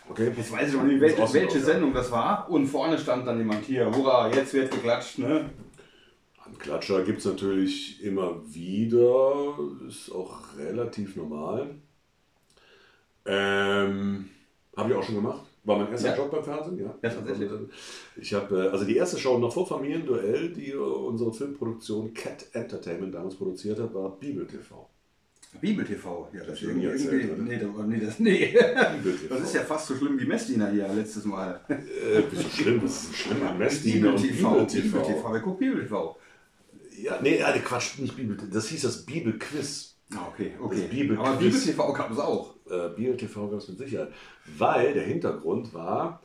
okay. 0.09 0.33
Jetzt 0.35 0.51
weiß 0.51 0.69
ich 0.71 0.75
noch 0.75 0.85
nicht, 0.85 1.01
welche, 1.03 1.35
welche 1.35 1.61
Sendung 1.61 1.93
das 1.93 2.11
war. 2.11 2.49
Und 2.49 2.67
vorne 2.67 2.97
stand 2.99 3.27
dann 3.27 3.37
jemand 3.39 3.65
hier, 3.67 3.95
hurra, 3.95 4.31
jetzt 4.33 4.55
wird 4.55 4.71
geklatscht, 4.71 5.19
ne? 5.19 5.51
Klatscher 6.59 7.03
gibt 7.03 7.19
es 7.19 7.25
natürlich 7.27 8.03
immer 8.05 8.41
wieder, 8.47 9.55
ist 9.89 10.11
auch 10.13 10.57
relativ 10.57 11.17
normal. 11.17 11.75
Ähm, 13.27 14.29
habe 14.77 14.91
ich 14.91 14.97
auch 14.97 15.03
schon 15.03 15.17
gemacht. 15.17 15.47
War 15.65 15.79
mein 15.79 15.93
erster 15.93 16.09
Ja. 16.09 16.17
Job 16.17 16.31
beim 16.31 16.43
Fernsehen, 16.43 16.79
ja. 16.79 16.95
Ja, 17.03 17.09
tatsächlich. 17.11 17.51
Ich 18.21 18.35
habe, 18.35 18.67
äh, 18.67 18.69
also 18.71 18.85
die 18.85 18.97
erste 18.97 19.19
Show 19.19 19.39
noch 19.39 19.53
vor 19.53 19.67
Familienduell, 19.67 20.53
die 20.53 20.75
unsere 20.75 21.33
Filmproduktion 21.33 22.13
Cat 22.15 22.47
Entertainment 22.53 23.15
damals 23.15 23.37
produziert 23.37 23.79
hat, 23.79 23.95
war 23.95 24.19
Bibel 24.19 24.47
TV. 24.47 24.89
Bibel 25.61 25.85
TV, 25.85 26.29
ja, 26.33 26.45
das 26.45 26.63
nie 26.63 26.69
irgendwie, 26.69 26.87
erzählt, 26.87 27.33
oder? 27.35 27.43
nee, 27.85 28.01
das, 28.01 28.19
nee, 28.19 28.53
das. 28.55 28.93
Bibel 28.97 29.17
TV. 29.17 29.35
Das 29.35 29.45
ist 29.45 29.55
ja 29.55 29.61
fast 29.61 29.87
so 29.87 29.95
schlimm 29.95 30.19
wie 30.19 30.25
Messdiener 30.25 30.71
hier 30.71 30.89
letztes 30.89 31.27
Mal. 31.27 31.61
Äh, 31.69 32.23
bist 32.23 32.45
du 32.45 32.49
schlimm, 32.49 32.81
das 32.81 33.05
ist 33.05 33.17
schlimm 33.17 33.47
an 33.47 33.59
Messdiener 33.59 34.15
und 34.15 34.17
TV, 34.17 34.51
Bibel 34.51 34.67
Bibel 34.67 35.03
TV. 35.03 35.03
TV, 35.03 35.33
wer 35.33 35.41
guckt 35.41 35.59
Bibel 35.59 35.83
TV? 35.83 36.19
Ja, 37.03 37.21
nee, 37.21 37.39
Quatsch, 37.65 37.99
nicht 37.99 38.17
Bibel, 38.17 38.37
das 38.51 38.69
hieß 38.69 38.83
das 38.83 39.05
Bibelquiz. 39.05 39.92
Ah, 40.17 40.29
okay, 40.33 40.53
okay. 40.61 40.87
Bibel- 40.91 41.19
Aber 41.19 41.37
Bibel 41.37 41.59
TV 41.59 41.93
gab 41.93 42.11
es 42.11 42.19
auch. 42.19 42.55
äh, 42.71 42.89
Bio 42.97 43.15
TV 43.15 43.49
gab 43.49 43.59
es 43.59 43.69
mit 43.69 43.79
Sicherheit. 43.79 44.13
Weil 44.59 44.95
der 44.95 45.05
Hintergrund 45.05 45.73
war, 45.75 46.23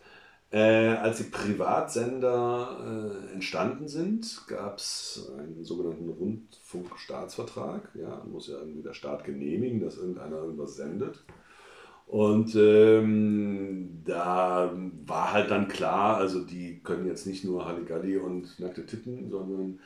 äh, 0.51 0.59
als 0.95 1.17
die 1.17 1.23
Privatsender 1.25 3.19
äh, 3.29 3.33
entstanden 3.33 3.87
sind, 3.87 4.43
gab 4.47 4.77
es 4.77 5.29
einen 5.37 5.63
sogenannten 5.63 6.09
Rundfunkstaatsvertrag. 6.09 7.89
Ja, 7.95 8.23
muss 8.31 8.47
ja 8.47 8.57
irgendwie 8.59 8.81
der 8.83 8.93
Staat 8.93 9.23
genehmigen, 9.23 9.79
dass 9.81 9.97
irgendeiner 9.97 10.37
irgendwas 10.37 10.75
sendet. 10.75 11.23
Und 12.05 12.55
ähm, 12.55 14.01
da 14.05 14.71
war 15.05 15.33
halt 15.33 15.51
dann 15.51 15.67
klar, 15.67 16.15
also 16.15 16.41
die 16.45 16.79
können 16.81 17.05
jetzt 17.05 17.27
nicht 17.27 17.43
nur 17.43 17.65
Halligalli 17.65 18.15
und 18.17 18.57
nackte 18.61 18.85
Titten, 18.85 19.29
sondern 19.29 19.79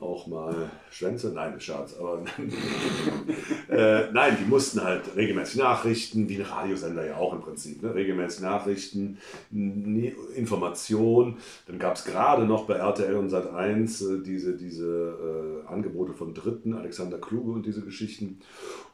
auch 0.00 0.26
mal 0.26 0.70
Schwänze. 0.90 1.32
Nein, 1.32 1.60
Scherz, 1.60 1.96
aber 1.98 2.22
äh, 3.68 4.10
nein, 4.12 4.36
die 4.40 4.48
mussten 4.48 4.82
halt 4.82 5.02
regelmäßig 5.16 5.56
Nachrichten, 5.56 6.28
wie 6.28 6.36
ein 6.36 6.42
Radiosender 6.46 7.06
ja 7.06 7.16
auch 7.16 7.32
im 7.34 7.40
Prinzip, 7.40 7.82
ne? 7.82 7.94
regelmäßig 7.94 8.40
Nachrichten, 8.40 9.18
n- 9.52 10.14
Information. 10.34 11.36
Dann 11.66 11.78
gab 11.78 11.96
es 11.96 12.04
gerade 12.04 12.44
noch 12.44 12.64
bei 12.66 12.74
RTL 12.74 13.16
und 13.16 13.30
Sat1 13.30 14.20
äh, 14.20 14.22
diese, 14.22 14.56
diese 14.56 15.64
äh, 15.66 15.68
Angebote 15.72 16.12
von 16.14 16.34
Dritten, 16.34 16.74
Alexander 16.74 17.18
Kluge 17.18 17.52
und 17.52 17.66
diese 17.66 17.82
Geschichten. 17.82 18.40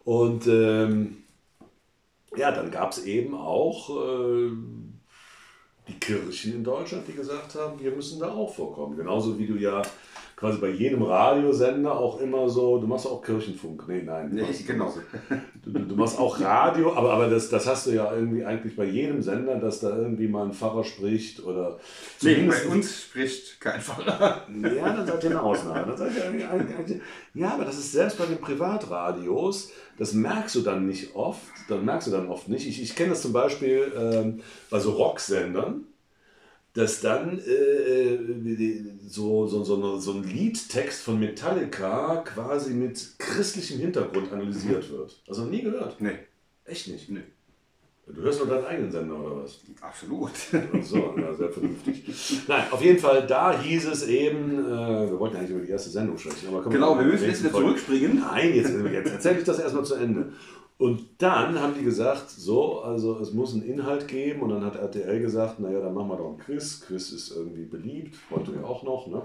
Und 0.05 0.47
ähm, 0.47 1.19
ja, 2.37 2.51
dann 2.53 2.71
gab 2.71 2.92
es 2.92 3.05
eben 3.05 3.35
auch 3.35 3.90
äh, 3.90 4.51
die 5.88 5.99
Kirchen 6.01 6.55
in 6.55 6.64
Deutschland, 6.64 7.07
die 7.09 7.12
gesagt 7.12 7.55
haben, 7.55 7.79
wir 7.81 7.92
müssen 7.92 8.19
da 8.21 8.31
auch 8.33 8.53
vorkommen. 8.55 8.97
Genauso 8.97 9.38
wie 9.38 9.47
du 9.47 9.55
ja 9.55 9.83
quasi 10.37 10.59
bei 10.59 10.68
jedem 10.68 11.03
Radiosender 11.03 11.99
auch 11.99 12.20
immer 12.20 12.46
so, 12.51 12.79
du 12.79 12.87
machst 12.87 13.07
auch 13.07 13.22
Kirchenfunk. 13.22 13.88
Nee, 13.88 14.03
nein. 14.03 14.29
Du 14.29 14.37
Nee, 14.37 14.42
machst, 14.42 14.66
genau. 14.66 14.92
Du, 15.64 15.70
du, 15.72 15.79
du 15.81 15.96
machst 15.96 16.18
auch 16.18 16.38
Radio, 16.40 16.94
aber, 16.94 17.11
aber 17.14 17.29
das, 17.31 17.49
das 17.49 17.66
hast 17.66 17.87
du 17.87 17.92
ja 17.92 18.12
irgendwie 18.14 18.44
eigentlich 18.44 18.77
bei 18.77 18.85
jedem 18.85 19.22
Sender, 19.22 19.57
dass 19.57 19.81
da 19.81 19.96
irgendwie 19.96 20.29
mal 20.29 20.44
ein 20.44 20.53
Pfarrer 20.53 20.85
spricht 20.85 21.42
oder 21.42 21.79
Nee, 22.20 22.46
bei 22.46 22.66
uns 22.70 23.03
spricht 23.05 23.59
kein 23.61 23.81
Pfarrer. 23.81 24.42
ja, 24.77 24.92
dann 24.92 25.07
seid 25.07 25.25
ihr 25.25 25.31
eine 25.31 25.42
Ausnahme. 25.42 25.87
Dann 25.87 25.96
seid 25.96 26.12
ihr 26.38 26.51
eigentlich- 26.51 27.01
ja, 27.35 27.55
aber 27.55 27.64
das 27.64 27.79
ist 27.79 27.92
selbst 27.92 28.18
bei 28.18 28.27
den 28.27 28.38
Privatradios, 28.40 29.70
das 29.99 30.12
merkst 30.12 30.55
du 30.57 30.61
dann 30.61 30.87
nicht 30.87 31.14
oft. 31.16 31.40
Das 31.68 31.81
merkst 31.83 32.09
du 32.09 32.12
dann 32.12 32.29
oft 32.29 32.49
nicht. 32.49 32.66
Ich, 32.68 32.83
ich 32.83 32.94
kenne 32.94 33.11
das 33.11 33.22
zum 33.22 33.33
Beispiel 33.33 33.90
ähm, 33.99 34.40
bei 34.70 34.79
so 34.81 34.92
Rocksendern, 34.92 35.85
dass 36.76 37.00
dann 37.00 37.38
äh, 37.38 38.18
so, 39.08 39.46
so, 39.46 39.64
so, 39.64 39.76
eine, 39.76 40.00
so 40.00 40.12
ein 40.12 40.24
Liedtext 40.24 41.02
von 41.02 41.18
Metallica 41.18 42.16
quasi 42.24 42.74
mit 42.74 43.18
christlichem 43.18 43.78
Hintergrund 43.78 44.30
analysiert 44.30 44.90
wird. 44.90 45.22
Also 45.26 45.46
nie 45.46 45.62
gehört. 45.62 46.00
Nee, 46.00 46.18
Echt 46.66 46.88
nicht. 46.88 47.08
nee. 47.08 47.22
Du 48.08 48.22
hörst 48.22 48.38
nur 48.38 48.48
deinen 48.48 48.66
eigenen 48.66 48.92
Sender 48.92 49.16
oder 49.16 49.42
was? 49.42 49.58
Absolut. 49.80 50.30
Ach 50.52 50.82
So, 50.84 51.14
ja, 51.18 51.34
sehr 51.34 51.48
vernünftig. 51.48 52.04
Nein, 52.46 52.64
auf 52.70 52.80
jeden 52.80 52.98
Fall, 53.00 53.26
da 53.26 53.58
hieß 53.58 53.86
es 53.86 54.06
eben, 54.06 54.64
äh, 54.64 55.10
wir 55.10 55.18
wollten 55.18 55.36
eigentlich 55.36 55.50
über 55.50 55.60
die 55.60 55.72
erste 55.72 55.90
Sendung 55.90 56.16
sprechen, 56.18 56.48
aber 56.48 56.62
Genau, 56.70 56.96
wir 56.96 57.06
müssen 57.06 57.24
jetzt 57.24 57.42
wieder 57.42 57.52
zurückspringen. 57.52 58.20
Nein, 58.20 58.54
jetzt, 58.54 58.70
jetzt 58.92 59.10
erzähle 59.12 59.38
ich 59.38 59.44
das 59.44 59.58
erstmal 59.58 59.84
zu 59.84 59.94
Ende. 59.96 60.32
Und 60.78 61.22
dann 61.22 61.58
haben 61.58 61.74
die 61.74 61.84
gesagt, 61.84 62.28
so, 62.28 62.80
also 62.80 63.18
es 63.18 63.32
muss 63.32 63.54
einen 63.54 63.62
Inhalt 63.62 64.08
geben. 64.08 64.42
Und 64.42 64.50
dann 64.50 64.64
hat 64.64 64.76
RTL 64.76 65.20
gesagt, 65.20 65.58
naja, 65.58 65.80
dann 65.80 65.94
machen 65.94 66.08
wir 66.08 66.16
doch 66.16 66.32
ein 66.32 66.38
Quiz. 66.38 66.82
Quiz 66.86 67.12
ist 67.12 67.30
irgendwie 67.30 67.64
beliebt, 67.64 68.16
heute 68.30 68.52
ja 68.52 68.64
auch 68.64 68.82
noch. 68.82 69.06
Ne? 69.06 69.22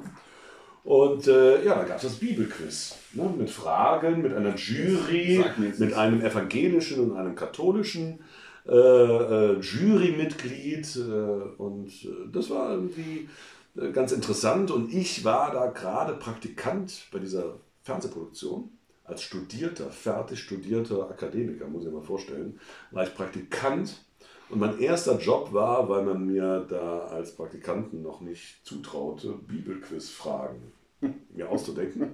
Und 0.84 1.28
äh, 1.28 1.64
ja, 1.64 1.76
dann 1.76 1.88
gab 1.88 1.98
es 1.98 2.04
das 2.04 2.16
Bibelquiz. 2.16 2.96
Ne? 3.14 3.30
Mit 3.38 3.50
Fragen, 3.50 4.22
mit 4.22 4.34
einer 4.34 4.56
Jury, 4.56 5.44
mit 5.78 5.94
einem 5.94 6.22
evangelischen 6.22 7.02
und 7.02 7.18
einem 7.18 7.36
katholischen 7.36 8.20
äh, 8.68 8.74
äh, 8.74 9.60
Jurymitglied. 9.60 10.96
Äh, 10.96 11.62
und 11.62 11.90
äh, 12.06 12.32
das 12.32 12.50
war 12.50 12.72
irgendwie 12.72 13.28
äh, 13.76 13.92
ganz 13.92 14.14
interessant. 14.14 14.72
Und 14.72 14.94
ich 14.94 15.26
war 15.26 15.52
da 15.52 15.68
gerade 15.68 16.14
Praktikant 16.14 17.08
bei 17.12 17.20
dieser 17.20 17.58
Fernsehproduktion. 17.84 18.70
Als 19.12 19.24
studierter, 19.24 19.90
fertig 19.90 20.40
studierter 20.40 21.10
Akademiker, 21.10 21.68
muss 21.68 21.86
ich 21.86 21.92
mal 21.92 22.02
vorstellen, 22.02 22.58
war 22.92 23.04
ich 23.04 23.14
Praktikant. 23.14 24.06
Und 24.50 24.62
mein 24.62 24.80
erster 24.80 25.20
Job 25.20 25.52
war, 25.52 25.90
weil 25.90 26.04
man 26.04 26.26
mir 26.26 26.66
da 26.70 27.08
als 27.08 27.36
Praktikanten 27.36 28.02
noch 28.02 28.22
nicht 28.22 28.66
zutraute, 28.66 29.34
Bibelquiz-Fragen 29.34 30.72
mir 31.36 31.50
auszudenken. 31.50 32.12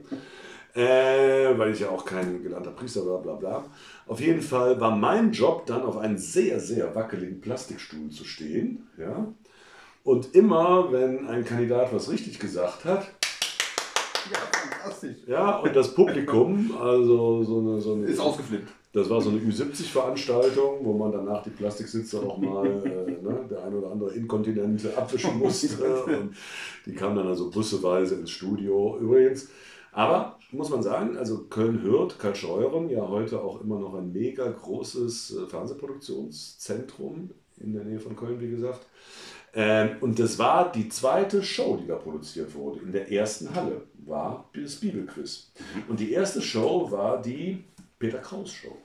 Äh, 0.74 1.56
weil 1.56 1.72
ich 1.72 1.82
ja 1.82 1.90
auch 1.90 2.04
kein 2.04 2.42
gelernter 2.42 2.72
Priester 2.72 3.06
war, 3.06 3.22
bla 3.22 3.36
bla. 3.36 3.66
Auf 4.08 4.20
jeden 4.20 4.42
Fall 4.42 4.82
war 4.82 4.96
mein 4.96 5.32
Job 5.32 5.68
dann 5.68 5.84
auf 5.84 5.98
einem 5.98 6.18
sehr, 6.18 6.60
sehr 6.60 6.96
wackeligen 6.96 7.42
Plastikstuhl 7.42 8.10
zu 8.10 8.26
stehen. 8.26 8.88
Ja? 8.98 9.32
Und 10.04 10.34
immer, 10.34 10.92
wenn 10.92 11.28
ein 11.28 11.46
Kandidat 11.46 11.94
was 11.94 12.10
richtig 12.10 12.40
gesagt 12.40 12.86
hat, 12.86 13.17
fantastisch. 14.88 15.18
ja, 15.28 15.58
und 15.58 15.76
das 15.76 15.94
Publikum, 15.94 16.72
also 16.80 17.44
so 17.44 17.60
eine, 17.60 17.82
so 17.82 17.94
eine 17.94 18.06
Ist 18.06 18.20
ausgeflippt. 18.20 18.72
Das 18.94 19.10
war 19.10 19.22
so 19.22 19.30
eine 19.30 19.40
Ü70-Veranstaltung, 19.40 20.80
wo 20.82 20.94
man 20.94 21.12
danach 21.12 21.44
die 21.44 21.52
Plastiksitze 21.52 22.20
auch 22.20 22.38
mal, 22.38 22.66
äh, 22.66 23.22
ne, 23.22 23.46
der 23.50 23.64
ein 23.64 23.74
oder 23.76 23.92
andere 23.92 24.14
Inkontinente 24.14 24.98
abwischen 24.98 25.38
musste. 25.38 26.04
Und 26.04 26.36
die 26.86 26.94
kamen 26.94 27.18
dann 27.18 27.28
also 27.28 27.52
busseweise 27.52 28.16
ins 28.16 28.32
Studio. 28.32 28.98
Übrigens, 29.00 29.50
aber 29.92 30.38
muss 30.52 30.70
man 30.70 30.82
sagen, 30.82 31.18
also 31.18 31.44
Köln-Hürth, 31.44 32.18
Kalscheuren, 32.18 32.90
ja 32.90 33.08
heute 33.08 33.42
auch 33.42 33.62
immer 33.62 33.80
noch 33.80 33.94
ein 33.96 34.12
mega 34.12 34.50
großes 34.50 35.38
äh, 35.38 35.48
Fernsehproduktionszentrum 35.48 37.32
in 37.60 37.74
der 37.74 37.84
Nähe 37.84 38.00
von 38.00 38.16
Köln, 38.16 38.40
wie 38.40 38.50
gesagt. 38.50 38.86
Ähm, 39.54 39.98
und 40.02 40.20
das 40.20 40.38
war 40.38 40.72
die 40.72 40.90
zweite 40.90 41.42
Show, 41.42 41.78
die 41.78 41.88
da 41.88 41.96
produziert 41.96 42.54
wurde. 42.54 42.82
In 42.82 42.92
der 42.92 43.12
ersten 43.12 43.54
Halle 43.56 43.84
war 44.06 44.50
das 44.54 44.76
Bibelquiz. 44.76 45.52
Und 45.88 46.00
die 46.00 46.12
erste 46.12 46.42
Show 46.42 46.92
war 46.92 47.22
die 47.22 47.64
Peter 48.00 48.20
Kraus 48.20 48.52
Show. 48.52 48.76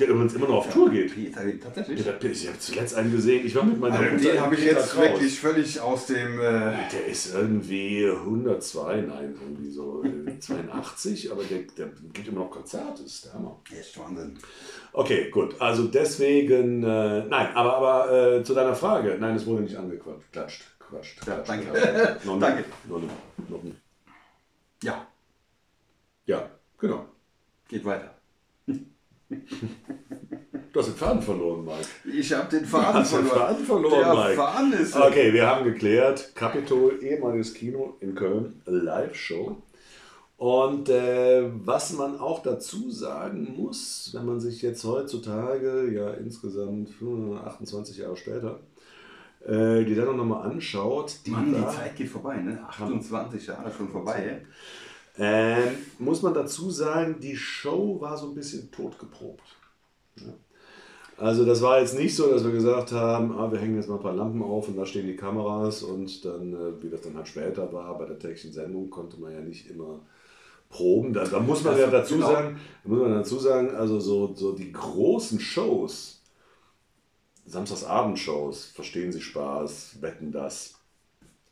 Der 0.00 0.08
übrigens 0.08 0.34
immer 0.34 0.48
noch 0.48 0.56
auf 0.56 0.72
Tour 0.72 0.90
geht. 0.90 1.14
Peter, 1.14 1.40
tatsächlich. 1.60 2.02
Der, 2.02 2.20
ich 2.24 2.48
habe 2.48 2.58
zuletzt 2.58 2.96
einen 2.96 3.12
gesehen. 3.12 3.46
Ich 3.46 3.54
war 3.54 3.62
mit 3.62 3.78
meiner 3.78 3.96
Also 4.00 4.10
Mutter 4.12 4.32
den 4.32 4.40
habe 4.40 4.54
ich 4.56 4.60
Peter 4.62 4.72
jetzt 4.80 4.90
Kraus. 4.90 5.02
wirklich 5.04 5.38
völlig 5.40 5.80
aus 5.80 6.06
dem. 6.06 6.40
Äh, 6.40 6.42
Der 6.92 7.06
ist 7.06 7.32
irgendwie 7.32 8.08
102, 8.10 9.02
nein, 9.02 9.36
irgendwie 9.40 9.70
so 9.70 10.02
äh, 10.02 10.36
82, 10.36 11.30
aber 11.30 11.44
der, 11.44 11.58
der 11.78 11.90
gibt 12.12 12.26
immer 12.26 12.40
noch 12.40 12.50
Konzerte, 12.50 13.04
ist 13.04 13.26
der 13.26 13.34
Hammer. 13.34 13.60
echt 13.70 13.96
Wahnsinn. 14.00 14.36
Okay, 14.92 15.30
gut. 15.30 15.60
Also 15.60 15.84
deswegen, 15.86 16.82
äh, 16.82 17.24
nein, 17.26 17.54
aber, 17.54 17.76
aber 17.76 18.12
äh, 18.38 18.42
zu 18.42 18.52
deiner 18.52 18.74
Frage. 18.74 19.16
Nein, 19.20 19.36
es 19.36 19.46
wurde 19.46 19.62
nicht 19.62 19.76
angequatscht. 19.76 20.32
Klatscht, 20.32 20.64
quatscht. 20.80 21.18
Ja, 21.24 21.34
klatscht. 21.40 21.50
danke. 21.50 21.66
Ja, 21.78 22.16
noch 22.24 22.40
Danke. 22.40 22.64
Noch 22.88 22.98
nicht, 22.98 23.12
noch 23.48 23.62
nicht. 23.62 23.76
Ja, 24.82 25.06
Ja, 26.26 26.50
genau. 26.78 27.06
geht 27.68 27.84
weiter. 27.84 28.13
Du 29.28 30.80
hast 30.80 30.88
den 30.88 30.94
Faden 30.96 31.22
verloren, 31.22 31.64
Mike. 31.64 32.18
Ich 32.18 32.32
habe 32.32 32.48
den 32.50 32.64
Faden 32.64 32.94
hast 32.94 33.12
den 33.12 33.24
verloren. 33.24 33.38
Faden 33.48 33.64
verloren, 33.64 34.00
Der 34.00 34.14
Mike. 34.14 34.34
Faden 34.34 34.72
ist. 34.72 34.96
Okay, 34.96 35.32
wir 35.32 35.46
haben 35.46 35.64
geklärt, 35.64 36.32
Capitol, 36.34 36.98
ehemaliges 37.02 37.54
Kino 37.54 37.96
in 38.00 38.14
Köln, 38.14 38.60
Live-Show. 38.66 39.56
Und 40.36 40.88
äh, 40.88 41.48
was 41.64 41.92
man 41.92 42.18
auch 42.18 42.42
dazu 42.42 42.90
sagen 42.90 43.54
muss, 43.56 44.10
wenn 44.14 44.26
man 44.26 44.40
sich 44.40 44.62
jetzt 44.62 44.84
heutzutage, 44.84 45.90
ja 45.92 46.10
insgesamt 46.10 46.90
28 47.00 47.98
Jahre 47.98 48.16
später, 48.16 48.58
äh, 49.46 49.84
die 49.84 49.94
Sendung 49.94 50.16
nochmal 50.16 50.50
anschaut, 50.50 51.18
die 51.24 51.30
Mann, 51.30 51.54
die 51.54 51.60
Zeit 51.68 51.94
geht 51.96 52.08
vorbei, 52.08 52.36
ne? 52.38 52.58
28 52.68 53.46
Jahre 53.46 53.70
schon 53.72 53.88
vorbei. 53.88 54.42
Ähm, 55.16 55.76
muss 55.98 56.22
man 56.22 56.34
dazu 56.34 56.70
sagen, 56.70 57.20
die 57.20 57.36
Show 57.36 58.00
war 58.00 58.16
so 58.16 58.28
ein 58.28 58.34
bisschen 58.34 58.70
totgeprobt. 58.72 59.42
Ja. 60.16 60.32
Also 61.16 61.44
das 61.44 61.62
war 61.62 61.78
jetzt 61.80 61.96
nicht 61.96 62.16
so, 62.16 62.28
dass 62.28 62.44
wir 62.44 62.50
gesagt 62.50 62.90
haben, 62.90 63.38
ah, 63.38 63.50
wir 63.52 63.60
hängen 63.60 63.76
jetzt 63.76 63.88
mal 63.88 63.94
ein 63.96 64.02
paar 64.02 64.16
Lampen 64.16 64.42
auf 64.42 64.66
und 64.66 64.76
da 64.76 64.84
stehen 64.84 65.06
die 65.06 65.14
Kameras 65.14 65.84
und 65.84 66.24
dann, 66.24 66.52
äh, 66.52 66.82
wie 66.82 66.90
das 66.90 67.02
dann 67.02 67.16
halt 67.16 67.28
später 67.28 67.72
war, 67.72 67.96
bei 67.96 68.06
der 68.06 68.18
täglichen 68.18 68.52
Sendung 68.52 68.90
konnte 68.90 69.20
man 69.20 69.32
ja 69.32 69.40
nicht 69.40 69.70
immer 69.70 70.00
proben. 70.68 71.12
Da, 71.12 71.24
da 71.24 71.38
muss 71.38 71.62
man 71.62 71.74
Das- 71.74 71.82
ja 71.82 71.90
dazu 71.90 72.14
genau. 72.14 72.26
sagen, 72.32 72.60
da 72.82 72.90
muss 72.90 72.98
man 73.00 73.12
dazu 73.12 73.38
sagen, 73.38 73.70
also 73.76 74.00
so, 74.00 74.34
so 74.34 74.52
die 74.52 74.72
großen 74.72 75.38
Shows, 75.38 76.20
Samstagsabendshows, 77.46 78.66
Verstehen 78.74 79.12
Sie 79.12 79.20
Spaß, 79.20 79.98
Wetten 80.00 80.32
das, 80.32 80.74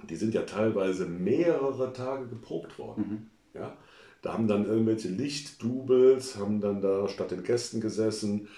die 0.09 0.17
sind 0.17 0.35
ja 0.35 0.43
teilweise 0.43 1.07
mehrere 1.07 1.93
Tage 1.93 2.27
geprobt 2.27 2.79
worden. 2.79 3.31
Ja? 3.55 3.77
Da 4.23 4.35
haben 4.35 4.47
dann 4.49 4.67
irgendwelche 4.67 5.09
Lichtdoubles, 5.09 6.37
haben 6.39 6.61
dann 6.61 6.81
da 6.81 7.09
statt 7.09 7.31
den 7.33 7.43
Gästen 7.43 7.81
gesessen. 7.81 8.49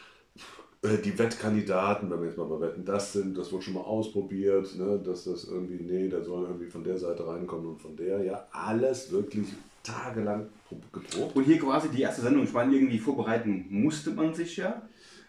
Äh, 0.83 0.99
Die 0.99 1.19
Wettkandidaten, 1.19 2.11
wenn 2.11 2.21
wir 2.21 2.27
jetzt 2.29 2.37
mal 2.39 2.45
bei 2.45 2.61
Wetten 2.61 2.85
das 2.85 3.13
sind, 3.15 3.37
das 3.39 3.51
wurde 3.53 3.65
schon 3.65 3.75
mal 3.75 3.81
ausprobiert, 3.81 4.77
ne? 4.77 5.01
dass 5.03 5.25
das 5.25 5.45
irgendwie, 5.45 5.83
nee, 5.83 6.09
der 6.09 6.23
soll 6.23 6.45
irgendwie 6.45 6.67
von 6.67 6.85
der 6.85 6.99
Seite 6.99 7.27
reinkommen 7.27 7.67
und 7.69 7.81
von 7.81 7.97
der. 7.97 8.23
Ja, 8.23 8.47
alles 8.53 9.11
wirklich 9.11 9.47
tagelang 9.83 10.47
pro- 10.69 10.77
geprobt. 10.93 11.35
Und 11.37 11.45
hier 11.45 11.59
quasi 11.59 11.89
die 11.89 12.03
erste 12.03 12.23
Sendung. 12.23 12.45
Ich 12.45 12.53
meine, 12.53 12.75
irgendwie 12.75 12.99
vorbereiten 12.99 13.67
musste 13.71 14.11
man 14.11 14.35
sich 14.35 14.57
ja. 14.59 14.83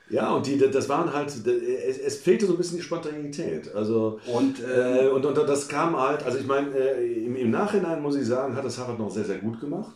Ja, 0.10 0.34
und 0.34 0.46
die, 0.46 0.58
das 0.58 0.88
waren 0.88 1.14
halt, 1.14 1.30
es, 1.30 1.98
es 1.98 2.18
fehlte 2.18 2.46
so 2.46 2.54
ein 2.54 2.58
bisschen 2.58 2.78
die 2.78 2.84
Spontanität. 2.84 3.74
Also, 3.74 4.20
Und, 4.26 4.60
äh, 4.64 5.08
Äh, 5.08 5.10
und, 5.10 5.26
und 5.26 5.36
das 5.38 5.68
kam 5.68 5.98
halt, 6.00 6.24
also 6.24 6.38
ich 6.38 6.46
meine, 6.46 6.70
äh, 6.78 7.26
im, 7.26 7.36
im 7.36 7.50
Nachhinein 7.52 8.02
muss 8.02 8.16
ich 8.16 8.26
sagen, 8.28 8.56
hat 8.56 8.66
das 8.66 8.78
Harald 8.78 9.00
noch 9.00 9.12
sehr, 9.12 9.26
sehr 9.26 9.40
gut 9.40 9.60
gemacht. 9.60 9.96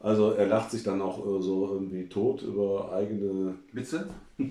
Also 0.00 0.32
er 0.32 0.46
lacht 0.46 0.70
sich 0.70 0.82
dann 0.82 1.02
auch 1.02 1.18
äh, 1.20 1.42
so 1.42 1.68
irgendwie 1.72 2.08
tot 2.08 2.42
über 2.42 2.92
eigene, 2.92 3.56
Witze? 3.72 4.08
Äh, 4.38 4.44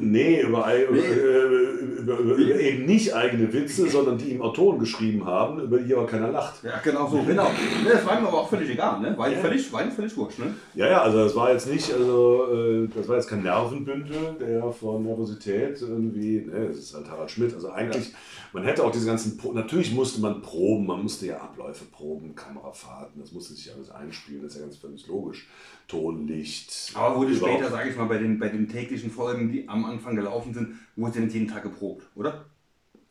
nee, 0.00 0.40
über, 0.40 0.66
Nee. 0.66 0.98
Äh, 0.98 1.76
über, 2.06 2.18
über, 2.18 2.34
über 2.34 2.60
eben 2.60 2.86
nicht 2.86 3.14
eigene 3.14 3.52
Witze, 3.52 3.88
sondern 3.88 4.16
die 4.18 4.30
ihm 4.30 4.42
Autoren 4.42 4.78
geschrieben 4.78 5.24
haben, 5.24 5.60
über 5.60 5.78
die 5.78 5.94
aber 5.94 6.06
keiner 6.06 6.28
lacht. 6.28 6.62
Ja, 6.62 6.78
genau 6.82 7.08
so, 7.08 7.22
genau. 7.22 7.50
Das 7.88 8.06
war 8.06 8.18
ihm 8.18 8.26
aber 8.26 8.38
auch 8.42 8.48
völlig 8.48 8.70
egal, 8.70 9.00
ne? 9.00 9.16
War 9.18 9.30
ihm 9.30 9.38
völlig, 9.38 9.72
war 9.72 9.84
ihm 9.84 9.90
völlig 9.90 10.16
wurscht, 10.16 10.38
ne? 10.38 10.54
Ja, 10.74 10.88
ja, 10.88 11.02
also 11.02 11.18
das 11.18 11.34
war 11.34 11.52
jetzt 11.52 11.68
nicht, 11.68 11.92
also 11.92 12.46
äh, 12.52 12.88
das 12.94 13.08
war 13.08 13.16
jetzt 13.16 13.28
kein 13.28 13.42
Nervenbündel, 13.42 14.36
der 14.40 14.70
von 14.72 15.04
Nervosität 15.04 15.80
irgendwie, 15.80 16.46
ne, 16.46 16.68
das 16.68 16.78
ist 16.78 16.94
halt 16.94 17.10
Harald 17.10 17.30
Schmidt. 17.30 17.54
Also 17.54 17.70
eigentlich, 17.70 18.12
man 18.52 18.64
hätte 18.64 18.84
auch 18.84 18.92
diese 18.92 19.06
ganzen, 19.06 19.36
Pro 19.36 19.52
natürlich 19.52 19.92
musste 19.92 20.20
man 20.20 20.42
proben, 20.42 20.86
man 20.86 21.02
musste 21.02 21.26
ja 21.26 21.38
Abläufe 21.38 21.84
proben, 21.84 22.34
Kamerafahrten, 22.34 23.20
das 23.20 23.32
musste 23.32 23.54
sich 23.54 23.72
alles 23.74 23.90
einspielen, 23.90 24.42
das 24.42 24.52
ist 24.52 24.58
ja 24.60 24.64
ganz 24.64 24.76
völlig 24.76 25.06
logisch. 25.06 25.48
Ton, 25.88 26.26
Licht. 26.26 26.92
Aber 26.94 27.16
wurde 27.16 27.32
überhaupt- 27.32 27.54
später, 27.58 27.70
sage 27.70 27.90
ich 27.90 27.96
mal, 27.96 28.06
bei 28.06 28.18
den, 28.18 28.38
bei 28.38 28.48
den 28.48 28.68
täglichen 28.68 29.10
Folgen, 29.10 29.50
die 29.52 29.68
am 29.68 29.84
Anfang 29.84 30.16
gelaufen 30.16 30.52
sind, 30.52 30.74
wurde 30.96 31.20
nicht 31.20 31.34
jeden 31.34 31.48
Tag 31.48 31.62
geprobt, 31.62 32.04
oder? 32.14 32.44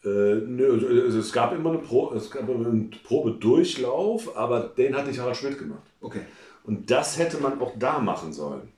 Äh, 0.03 0.07
nö, 0.07 1.03
also 1.05 1.19
es 1.19 1.31
gab 1.31 1.53
immer 1.53 1.71
eine 1.71 1.79
Pro, 1.79 2.13
es 2.13 2.29
gab 2.29 2.49
einen 2.49 2.91
Probedurchlauf, 3.05 4.35
aber 4.37 4.59
den 4.61 4.95
hat 4.95 5.07
nicht 5.07 5.19
Harald 5.19 5.37
Schmidt 5.37 5.57
gemacht. 5.57 5.81
Okay. 6.01 6.21
Und 6.63 6.89
das 6.91 7.17
hätte 7.17 7.37
man 7.37 7.59
auch 7.61 7.73
da 7.77 7.99
machen 7.99 8.33
sollen. 8.33 8.69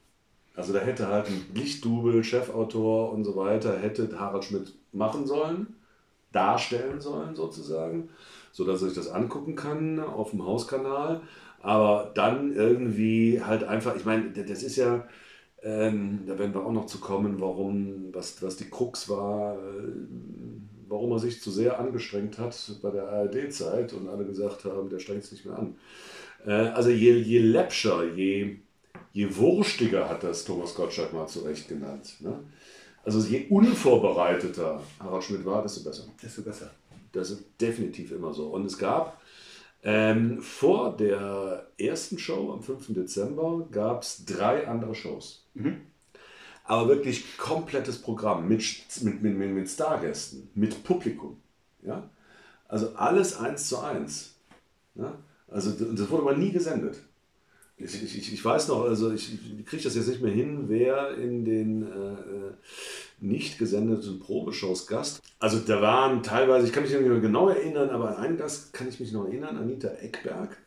Also 0.55 0.73
da 0.73 0.79
hätte 0.79 1.07
halt 1.07 1.27
ein 1.27 1.45
Lichtdubel, 1.53 2.23
Chefautor 2.23 3.12
und 3.13 3.23
so 3.23 3.36
weiter, 3.36 3.77
hätte 3.77 4.19
Harald 4.19 4.43
Schmidt 4.45 4.73
machen 4.91 5.27
sollen, 5.27 5.75
darstellen 6.31 6.99
sollen 6.99 7.36
sozusagen, 7.36 8.10
sodass 8.51 8.81
er 8.81 8.88
sich 8.89 8.97
das 8.97 9.10
angucken 9.10 9.55
kann 9.55 9.99
auf 9.99 10.31
dem 10.31 10.45
Hauskanal. 10.45 11.21
Aber 11.62 12.12
dann 12.13 12.54
irgendwie 12.56 13.41
halt 13.43 13.63
einfach, 13.63 13.96
ich 13.96 14.06
meine, 14.06 14.30
das 14.32 14.63
ist 14.63 14.76
ja, 14.76 15.08
ähm, 15.63 16.22
da 16.28 16.38
werden 16.38 16.54
wir 16.54 16.65
auch 16.65 16.72
noch 16.72 16.86
zu 16.86 17.00
kommen, 17.00 17.41
warum, 17.41 18.13
was, 18.13 18.41
was 18.43 18.58
die 18.58 18.70
Krux 18.70 19.10
war, 19.10 19.56
äh, 19.56 19.91
warum 20.88 21.12
er 21.12 21.20
sich 21.20 21.41
zu 21.41 21.52
sehr 21.52 21.80
angestrengt 21.80 22.38
hat 22.38 22.56
bei 22.82 22.91
der 22.91 23.08
ARD-Zeit 23.10 23.93
und 23.93 24.08
alle 24.08 24.26
gesagt 24.26 24.65
haben, 24.65 24.89
der 24.89 25.00
strengt 25.00 25.24
sich 25.24 25.32
nicht 25.34 25.46
mehr 25.46 25.58
an. 25.58 25.76
Äh, 26.46 26.52
also 26.52 26.89
je, 26.89 27.13
je 27.17 27.39
läppscher, 27.39 28.13
je, 28.13 28.58
je 29.12 29.36
wurstiger 29.36 30.08
hat 30.08 30.24
das 30.24 30.46
Thomas 30.46 30.76
Gottschalk 30.76 31.13
mal 31.13 31.28
zurecht 31.28 31.67
genannt. 31.67 32.15
Ne? 32.20 32.39
Also 33.04 33.20
je 33.28 33.48
unvorbereiteter 33.50 34.82
Harald 35.00 35.24
Schmidt 35.24 35.46
war, 35.46 35.63
desto 35.63 35.84
besser. 35.84 36.04
Desto 36.22 36.41
besser. 36.41 36.72
Das 37.12 37.32
ist 37.32 37.46
definitiv 37.60 38.12
immer 38.12 38.34
so. 38.34 38.48
Und 38.48 38.65
es 38.65 38.78
gab 38.78 39.20
ähm, 39.84 40.42
vor 40.42 40.96
der 40.98 41.68
ersten 41.78 42.18
Show 42.20 42.52
am 42.54 42.63
5. 42.63 42.94
Dezember 42.94 43.68
gab 43.72 44.02
es 44.04 44.26
drei 44.26 44.68
andere 44.68 44.96
Shows. 44.96 45.46
Aber 46.66 46.90
wirklich 46.90 47.38
komplettes 47.38 48.02
Programm 48.02 48.48
mit, 48.48 48.63
mit, 49.02 49.22
mit, 49.22 49.38
mit, 49.52 49.70
Stargästen, 49.70 50.50
mit 50.56 50.84
Publikum. 50.84 51.38
Ja? 51.84 52.10
Also 52.68 52.94
alles 52.96 53.38
eins 53.38 53.70
zu 53.70 53.80
eins. 53.80 54.36
Ja? 54.96 55.18
Also 55.48 55.72
das 55.72 56.10
wurde 56.10 56.24
aber 56.24 56.36
nie 56.36 56.52
gesendet. 56.52 57.00
Ich, 57.78 58.04
ich, 58.04 58.34
ich- 58.34 58.44
weiß 58.44 58.70
noch, 58.70 58.82
also 58.86 59.12
ich, 59.12 59.32
ich 59.60 59.66
kriege 59.66 59.84
das 59.84 59.96
jetzt 59.96 60.08
nicht 60.08 60.22
mehr 60.22 60.34
hin, 60.34 60.66
wer 60.68 61.16
in 61.16 61.46
den 61.46 61.84
äh, 61.84 62.12
äh, 62.13 62.54
nicht 63.19 63.58
gesendeten 63.58 64.19
Probeshows 64.19 64.88
Gast. 64.88 65.21
Also 65.39 65.60
da 65.60 65.82
waren 65.82 66.23
teilweise, 66.23 66.67
ich 66.67 66.73
kann 66.73 66.84
mich 66.84 66.91
nicht 66.91 67.01
mehr 67.01 67.19
genau 67.19 67.49
erinnern, 67.49 67.89
aber 67.89 68.10
an 68.10 68.23
einen 68.23 68.38
Gast 68.38 68.73
kann 68.73 68.88
ich 68.88 68.99
mich 68.99 69.12
noch 69.12 69.25
erinnern, 69.25 69.58
Anita 69.58 69.89
Eckberg. 69.89 70.58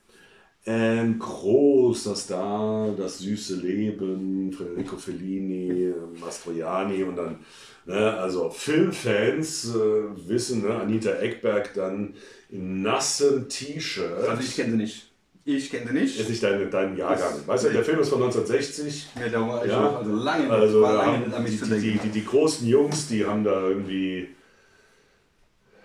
Ähm, 0.66 1.18
großer 1.18 2.14
Star, 2.14 2.92
das 2.96 3.20
süße 3.20 3.56
Leben, 3.56 4.52
Federico 4.52 4.96
Fellini, 4.96 5.94
Mastroianni 6.20 7.02
und 7.02 7.16
dann, 7.16 7.38
ne, 7.86 8.12
also 8.18 8.50
Filmfans 8.50 9.74
äh, 9.74 10.28
wissen, 10.28 10.62
ne, 10.62 10.74
Anita 10.74 11.12
Eckberg 11.12 11.72
dann 11.72 12.14
in 12.50 12.82
nassem 12.82 13.48
T-Shirt. 13.48 14.28
Also 14.28 14.42
ich 14.42 14.54
kenne 14.54 14.72
sie 14.72 14.76
nicht. 14.76 15.09
Ich 15.44 15.70
kenne 15.70 15.86
sie 15.88 15.94
nicht. 15.94 16.18
Jetzt 16.18 16.28
nicht 16.28 16.42
dein, 16.42 16.70
dein 16.70 16.96
Jahrgang. 16.96 17.32
Weißt 17.46 17.64
du, 17.64 17.70
der 17.70 17.84
Film 17.84 18.00
ist 18.00 18.10
von 18.10 18.22
1960. 18.22 19.08
Ja, 19.18 19.28
da 19.28 19.48
war 19.48 19.64
ich 19.64 19.70
Ja. 19.70 19.96
also 19.96 20.14
lange 20.14 20.42
nicht, 20.44 20.52
Also 20.52 20.82
ja, 20.82 20.92
lange 20.92 21.18
nicht 21.26 21.34
an 21.34 21.44
die, 21.44 21.50
mich 21.50 21.58
zu 21.60 21.66
die, 21.66 21.74
die, 21.80 21.86
denken. 21.92 22.00
die, 22.04 22.20
die 22.20 22.24
großen 22.26 22.66
Jungs, 22.68 23.08
die 23.08 23.24
haben 23.24 23.42
da 23.44 23.66
irgendwie 23.68 24.28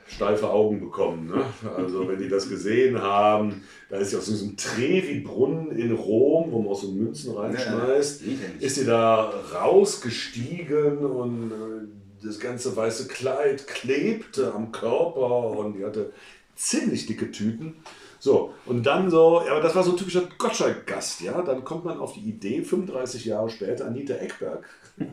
steife 0.08 0.50
Augen 0.50 0.80
bekommen. 0.82 1.28
Ne? 1.28 1.44
Also 1.78 2.08
wenn 2.08 2.20
die 2.20 2.30
das 2.30 2.48
gesehen 2.50 3.02
haben, 3.02 3.64
da 3.90 3.98
ist 3.98 4.12
ja 4.14 4.20
aus 4.20 4.26
diesem 4.26 4.56
Trevi-Brunnen 4.56 5.72
in 5.72 5.92
Rom, 5.94 6.52
wo 6.52 6.62
man 6.62 6.72
auch 6.74 6.80
so 6.82 6.92
Münzen 6.92 7.34
reinschmeißt, 7.36 8.22
ist 8.60 8.76
sie 8.76 8.86
da 8.86 9.34
rausgestiegen 9.54 10.98
und 11.00 11.52
äh, 11.52 12.26
das 12.26 12.40
ganze 12.40 12.76
weiße 12.76 13.08
Kleid 13.08 13.68
klebte 13.68 14.54
am 14.54 14.72
Körper 14.72 15.52
und 15.58 15.78
die 15.78 15.86
hatte 15.86 16.12
ziemlich 16.56 17.06
dicke 17.08 17.32
Tüten. 17.32 17.76
So, 18.20 18.54
und 18.66 18.84
dann 18.84 19.10
so, 19.10 19.42
ja, 19.46 19.52
aber 19.52 19.62
das 19.62 19.76
war 19.76 19.84
so 19.84 19.92
ein 19.92 19.98
typischer 19.98 20.24
Gottschalk-Gast, 20.38 21.22
ja. 21.22 21.42
Dann 21.42 21.64
kommt 21.64 21.86
man 21.86 22.00
auf 22.00 22.14
die 22.14 22.22
Idee, 22.22 22.64
35 22.64 23.26
Jahre 23.26 23.50
später, 23.50 23.86
Anita 23.86 24.16
Eckberg 24.16 24.68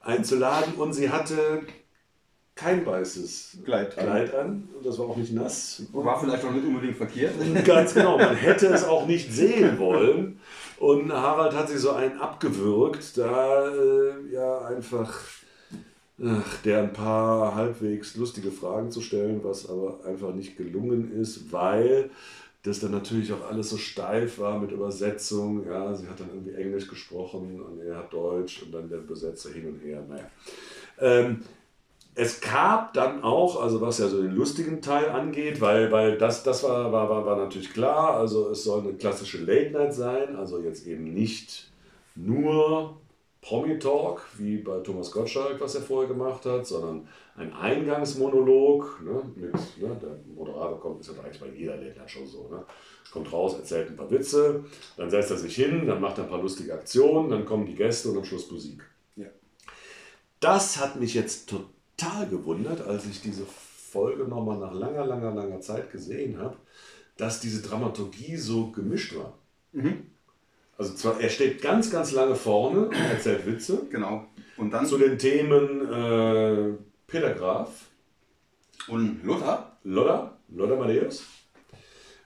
einzuladen 0.00 0.74
und 0.74 0.92
sie 0.92 1.10
hatte 1.10 1.62
kein 2.58 2.84
weißes 2.84 3.58
Kleid, 3.64 3.96
Kleid 3.96 4.34
an. 4.34 4.68
Und 4.76 4.84
das 4.84 4.98
war 4.98 5.06
auch 5.06 5.16
nicht 5.16 5.32
nass. 5.32 5.82
War 5.92 6.18
vielleicht 6.20 6.44
auch 6.44 6.50
nicht 6.50 6.66
unbedingt 6.66 6.96
verkehrt. 6.96 7.34
Ganz 7.64 7.94
genau, 7.94 8.18
man 8.18 8.34
hätte 8.34 8.66
es 8.66 8.84
auch 8.84 9.06
nicht 9.06 9.32
sehen 9.32 9.78
wollen. 9.78 10.40
Und 10.78 11.12
Harald 11.12 11.54
hat 11.54 11.68
sich 11.68 11.78
so 11.78 11.92
einen 11.92 12.18
abgewürgt, 12.20 13.16
da 13.16 13.68
äh, 13.68 14.32
ja 14.32 14.62
einfach 14.62 15.08
ach, 15.08 15.37
der 16.64 16.82
ein 16.82 16.92
paar 16.92 17.54
halbwegs 17.54 18.16
lustige 18.16 18.50
Fragen 18.50 18.90
zu 18.90 19.00
stellen, 19.00 19.40
was 19.44 19.68
aber 19.68 20.00
einfach 20.04 20.34
nicht 20.34 20.56
gelungen 20.56 21.12
ist, 21.12 21.52
weil 21.52 22.10
das 22.64 22.80
dann 22.80 22.90
natürlich 22.90 23.32
auch 23.32 23.48
alles 23.48 23.70
so 23.70 23.76
steif 23.76 24.38
war 24.38 24.58
mit 24.58 24.72
Übersetzung. 24.72 25.64
Ja, 25.66 25.94
sie 25.94 26.08
hat 26.08 26.18
dann 26.18 26.30
irgendwie 26.30 26.54
Englisch 26.54 26.88
gesprochen 26.88 27.60
und 27.60 27.80
er 27.80 27.98
hat 27.98 28.12
Deutsch 28.12 28.62
und 28.62 28.72
dann 28.72 28.88
der 28.88 28.98
Besetzer 28.98 29.50
hin 29.50 29.68
und 29.68 29.78
her. 29.78 30.02
Naja. 30.08 30.30
Ähm, 31.00 31.42
es 32.16 32.40
gab 32.40 32.94
dann 32.94 33.22
auch, 33.22 33.62
also 33.62 33.80
was 33.80 33.98
ja 33.98 34.08
so 34.08 34.20
den 34.20 34.34
lustigen 34.34 34.82
Teil 34.82 35.10
angeht, 35.10 35.60
weil, 35.60 35.92
weil 35.92 36.18
das, 36.18 36.42
das 36.42 36.64
war, 36.64 36.90
war, 36.90 37.08
war, 37.08 37.24
war 37.24 37.36
natürlich 37.36 37.72
klar, 37.72 38.16
also 38.16 38.50
es 38.50 38.64
soll 38.64 38.80
eine 38.80 38.94
klassische 38.94 39.38
Late 39.38 39.70
Night 39.70 39.94
sein, 39.94 40.34
also 40.34 40.60
jetzt 40.60 40.84
eben 40.88 41.14
nicht 41.14 41.70
nur 42.16 42.96
Promi-Talk, 43.40 44.26
wie 44.36 44.58
bei 44.58 44.80
Thomas 44.80 45.12
Gottschalk, 45.12 45.60
was 45.60 45.74
er 45.74 45.82
vorher 45.82 46.08
gemacht 46.08 46.44
hat, 46.44 46.66
sondern 46.66 47.08
ein 47.36 47.52
Eingangsmonolog 47.52 49.00
ne, 49.02 49.22
mit, 49.36 49.52
ne, 49.52 49.98
der 50.02 50.18
Moderator 50.34 50.80
kommt, 50.80 51.00
ist 51.00 51.14
ja 51.14 51.22
eigentlich 51.22 51.40
bei 51.40 51.48
jeder 51.48 51.76
Night 51.76 51.98
Show 52.06 52.26
so, 52.26 52.48
ne, 52.50 52.64
kommt 53.12 53.32
raus, 53.32 53.54
erzählt 53.54 53.90
ein 53.90 53.96
paar 53.96 54.10
Witze, 54.10 54.64
dann 54.96 55.08
setzt 55.08 55.30
er 55.30 55.38
sich 55.38 55.54
hin, 55.54 55.86
dann 55.86 56.00
macht 56.00 56.18
er 56.18 56.24
ein 56.24 56.30
paar 56.30 56.42
lustige 56.42 56.74
Aktionen, 56.74 57.30
dann 57.30 57.44
kommen 57.44 57.66
die 57.66 57.76
Gäste 57.76 58.10
und 58.10 58.18
am 58.18 58.24
Schluss 58.24 58.50
Musik. 58.50 58.82
Ja. 59.16 59.28
Das 60.40 60.80
hat 60.80 60.96
mich 60.96 61.14
jetzt 61.14 61.48
total 61.48 61.68
total 61.98 62.28
gewundert, 62.28 62.86
als 62.86 63.06
ich 63.06 63.20
diese 63.20 63.44
Folge 63.44 64.24
nochmal 64.24 64.58
nach 64.58 64.72
langer, 64.72 65.04
langer, 65.06 65.34
langer 65.34 65.60
Zeit 65.60 65.90
gesehen 65.90 66.38
habe, 66.38 66.56
dass 67.16 67.40
diese 67.40 67.62
Dramaturgie 67.62 68.36
so 68.36 68.70
gemischt 68.70 69.16
war. 69.16 69.38
Mhm. 69.72 70.06
Also 70.78 70.94
zwar, 70.94 71.20
er 71.20 71.28
steht 71.28 71.60
ganz, 71.60 71.90
ganz 71.90 72.12
lange 72.12 72.36
vorne 72.36 72.86
und 72.86 72.94
erzählt 72.94 73.46
Witze. 73.46 73.82
Genau. 73.90 74.26
Und 74.56 74.70
dann 74.70 74.86
zu 74.86 74.96
den 74.96 75.18
Themen 75.18 75.92
äh, 75.92 76.74
Peter 77.06 77.34
Graf 77.34 77.86
und 78.86 79.24
Lothar. 79.24 79.78
Lothar, 79.84 80.38
Lothar 80.48 80.76
Matthäus. 80.76 81.24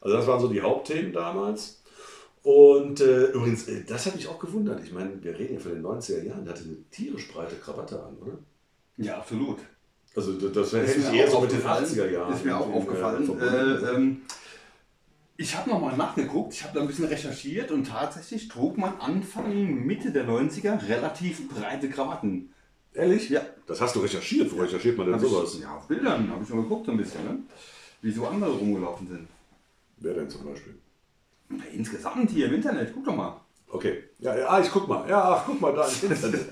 Also 0.01 0.17
das 0.17 0.27
waren 0.27 0.41
so 0.41 0.49
die 0.49 0.61
Hauptthemen 0.61 1.13
damals. 1.13 1.83
Und 2.43 3.01
äh, 3.01 3.27
übrigens, 3.27 3.69
äh, 3.69 3.85
das 3.85 4.07
hat 4.07 4.17
mich 4.17 4.29
auch 4.29 4.39
gewundert. 4.39 4.83
Ich 4.85 4.93
meine, 4.93 5.23
wir 5.23 5.39
reden 5.39 5.55
ja 5.55 5.61
von 5.61 5.73
den 5.73 5.83
90er 5.83 6.25
Jahren, 6.25 6.45
der 6.45 6.55
hatte 6.55 6.65
eine 6.65 6.77
tierisch 6.91 7.33
breite 7.33 7.55
Krawatte 7.57 8.03
an, 8.03 8.17
oder? 8.21 8.39
Ja, 8.97 9.19
absolut. 9.19 9.59
Also 10.15 10.33
das 10.33 10.73
hätte 10.73 11.01
ich 11.01 11.13
eher 11.13 11.31
so 11.31 11.41
mit 11.41 11.53
den 11.53 11.63
80er 11.63 12.11
Jahren. 12.11 12.35
Ist 12.35 12.45
mir 12.45 12.57
auch 12.59 12.71
aufgefallen. 12.71 13.41
Äh, 13.41 13.95
ähm, 13.95 14.23
ich 15.37 15.57
habe 15.57 15.71
nochmal 15.71 15.97
nachgeguckt, 15.97 16.55
ich 16.55 16.63
habe 16.63 16.75
da 16.75 16.81
ein 16.81 16.87
bisschen 16.87 17.07
recherchiert 17.07 17.71
und 17.71 17.85
tatsächlich 17.85 18.49
trug 18.49 18.79
man 18.79 18.99
Anfang, 19.01 19.85
Mitte 19.87 20.13
der 20.13 20.27
90er 20.27 20.89
relativ 20.89 21.49
breite 21.49 21.89
Krawatten. 21.89 22.53
Ehrlich? 22.95 23.31
Ja. 23.31 23.41
Das 23.67 23.81
hast 23.81 23.97
du 23.97 24.01
recherchiert. 24.01 24.53
Wo 24.55 24.61
recherchiert 24.61 24.99
man 24.99 25.07
denn 25.07 25.15
hab 25.15 25.23
sowas? 25.23 25.55
Ich, 25.55 25.63
ja, 25.63 25.77
auf 25.77 25.89
Bildern 25.89 26.31
habe 26.31 26.43
ich 26.43 26.49
schon 26.49 26.63
geguckt 26.63 26.87
so 26.87 26.93
ein 26.93 26.99
bisschen, 26.99 27.25
ne? 27.25 27.39
wie 28.03 28.11
so 28.11 28.27
andere 28.27 28.53
rumgelaufen 28.53 29.09
sind. 29.09 29.29
Wer 29.99 30.15
denn 30.15 30.29
zum 30.29 30.45
Beispiel? 30.45 30.75
Na, 31.49 31.65
insgesamt 31.73 32.31
hier 32.31 32.47
im 32.47 32.55
Internet, 32.55 32.93
guck 32.93 33.05
doch 33.05 33.17
mal. 33.17 33.41
Okay. 33.73 34.05
Ja, 34.19 34.37
ja, 34.37 34.61
ich 34.61 34.71
guck 34.71 34.87
mal. 34.87 35.09
Ja, 35.09 35.33
ach, 35.33 35.45
guck 35.47 35.61
mal 35.61 35.73
da 35.73 35.87
im 35.87 36.13
Internet. 36.13 36.47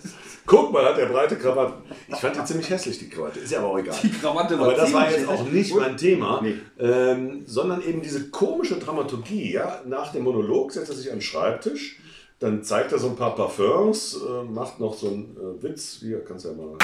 guck 0.47 0.73
mal, 0.73 0.87
hat 0.87 0.97
der 0.97 1.07
breite 1.07 1.37
Krawatte. 1.37 1.75
Ich 2.09 2.17
fand 2.17 2.35
die 2.35 2.45
ziemlich 2.45 2.71
hässlich, 2.71 2.99
die 2.99 3.11
Krawatte. 3.11 3.41
Ist 3.41 3.53
ja 3.53 3.59
aber 3.59 3.69
auch 3.69 3.79
egal. 3.79 3.95
Die 4.03 4.11
Krawatte 4.11 4.59
war 4.59 4.69
Aber 4.69 4.75
das 4.75 4.93
war 4.93 5.11
jetzt 5.11 5.29
auch 5.29 5.45
nicht 5.45 5.75
mein 5.75 5.99
Thema, 5.99 6.41
nee. 6.43 6.55
ähm, 6.79 7.45
sondern 7.47 7.83
eben 7.83 8.01
diese 8.01 8.31
komische 8.31 8.79
Dramaturgie. 8.79 9.53
Ja? 9.53 9.83
Nach 9.85 10.11
dem 10.13 10.25
Monolog 10.25 10.73
setzt 10.73 10.89
er 10.89 10.97
sich 10.97 11.11
an 11.11 11.17
den 11.17 11.23
Schreibtisch, 11.23 12.01
dann 12.39 12.65
zeigt 12.65 12.91
er 12.93 12.99
so 12.99 13.09
ein 13.09 13.17
paar 13.17 13.35
Parfums, 13.35 14.17
äh, 14.17 14.43
macht 14.45 14.81
noch 14.81 14.95
so 14.95 15.09
einen 15.09 15.37
äh, 15.37 15.63
Witz. 15.63 15.99
Hier, 16.01 16.25
kannst 16.25 16.47
du 16.47 16.49
ja 16.49 16.55
mal. 16.55 16.79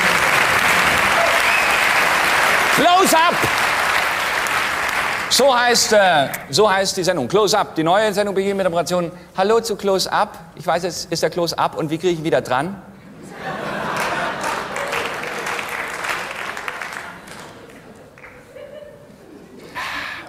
Close 2.74 3.16
up! 3.16 3.75
So 5.28 5.54
heißt, 5.54 5.92
äh, 5.92 6.28
so 6.50 6.70
heißt 6.70 6.96
die 6.96 7.02
Sendung. 7.02 7.26
Close 7.26 7.58
Up. 7.58 7.74
Die 7.74 7.82
neue 7.82 8.12
Sendung 8.12 8.34
beginnt 8.34 8.58
mit 8.58 8.64
der 8.64 8.70
Operation 8.70 9.10
Hallo 9.36 9.60
zu 9.60 9.74
Close 9.74 10.10
Up. 10.10 10.38
Ich 10.54 10.64
weiß, 10.66 10.84
jetzt 10.84 11.12
ist 11.12 11.22
der 11.22 11.30
Close 11.30 11.58
Up 11.58 11.76
und 11.76 11.90
wie 11.90 11.98
kriege 11.98 12.12
ich 12.12 12.18
ihn 12.20 12.24
wieder 12.24 12.40
dran? 12.40 12.80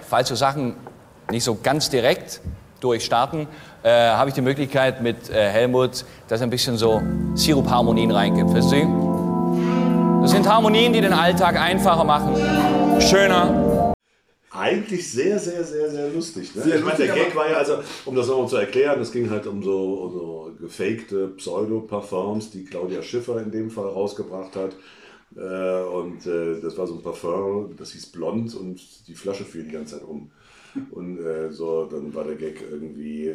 Falls 0.08 0.28
so 0.28 0.34
Sachen 0.34 0.74
nicht 1.30 1.44
so 1.44 1.56
ganz 1.62 1.90
direkt 1.90 2.40
durchstarten, 2.80 3.46
äh, 3.82 3.90
habe 3.90 4.30
ich 4.30 4.34
die 4.34 4.40
Möglichkeit 4.40 5.00
mit 5.00 5.30
äh, 5.30 5.48
Helmut, 5.50 6.04
dass 6.28 6.40
er 6.40 6.46
ein 6.46 6.50
bisschen 6.50 6.76
so 6.76 7.02
Sirup-Harmonien 7.34 8.10
reingibt. 8.10 8.50
Du? 8.50 10.20
Das 10.22 10.30
sind 10.32 10.48
Harmonien, 10.48 10.92
die 10.92 11.00
den 11.00 11.12
Alltag 11.12 11.60
einfacher 11.60 12.04
machen, 12.04 12.34
schöner 13.00 13.67
eigentlich 14.50 15.10
sehr, 15.10 15.38
sehr, 15.38 15.62
sehr, 15.64 15.90
sehr 15.90 16.10
lustig. 16.10 16.54
Ne? 16.54 16.62
Sehr 16.62 16.76
ich 16.76 16.84
meine, 16.84 16.96
der 16.96 17.14
Gag 17.14 17.36
war 17.36 17.50
ja, 17.50 17.56
also, 17.56 17.78
um 18.04 18.14
das 18.14 18.28
nochmal 18.28 18.48
zu 18.48 18.56
erklären, 18.56 19.00
es 19.00 19.12
ging 19.12 19.28
halt 19.30 19.46
um 19.46 19.62
so, 19.62 19.94
um 19.94 20.12
so 20.12 20.52
gefakte 20.60 21.28
Pseudo-Parfums, 21.28 22.50
die 22.50 22.64
Claudia 22.64 23.02
Schiffer 23.02 23.40
in 23.42 23.50
dem 23.50 23.70
Fall 23.70 23.88
rausgebracht 23.88 24.56
hat. 24.56 24.74
Äh, 25.36 25.82
und 25.84 26.26
äh, 26.26 26.60
das 26.60 26.78
war 26.78 26.86
so 26.86 26.94
ein 26.94 27.02
Parfum, 27.02 27.76
das 27.76 27.92
hieß 27.92 28.06
Blond 28.06 28.54
und 28.54 28.80
die 29.06 29.14
Flasche 29.14 29.44
fiel 29.44 29.64
die 29.64 29.72
ganze 29.72 29.98
Zeit 29.98 30.08
um. 30.08 30.30
Und 30.90 31.18
äh, 31.18 31.52
so, 31.52 31.86
dann 31.86 32.14
war 32.14 32.24
der 32.24 32.36
Gag 32.36 32.62
irgendwie, 32.70 33.34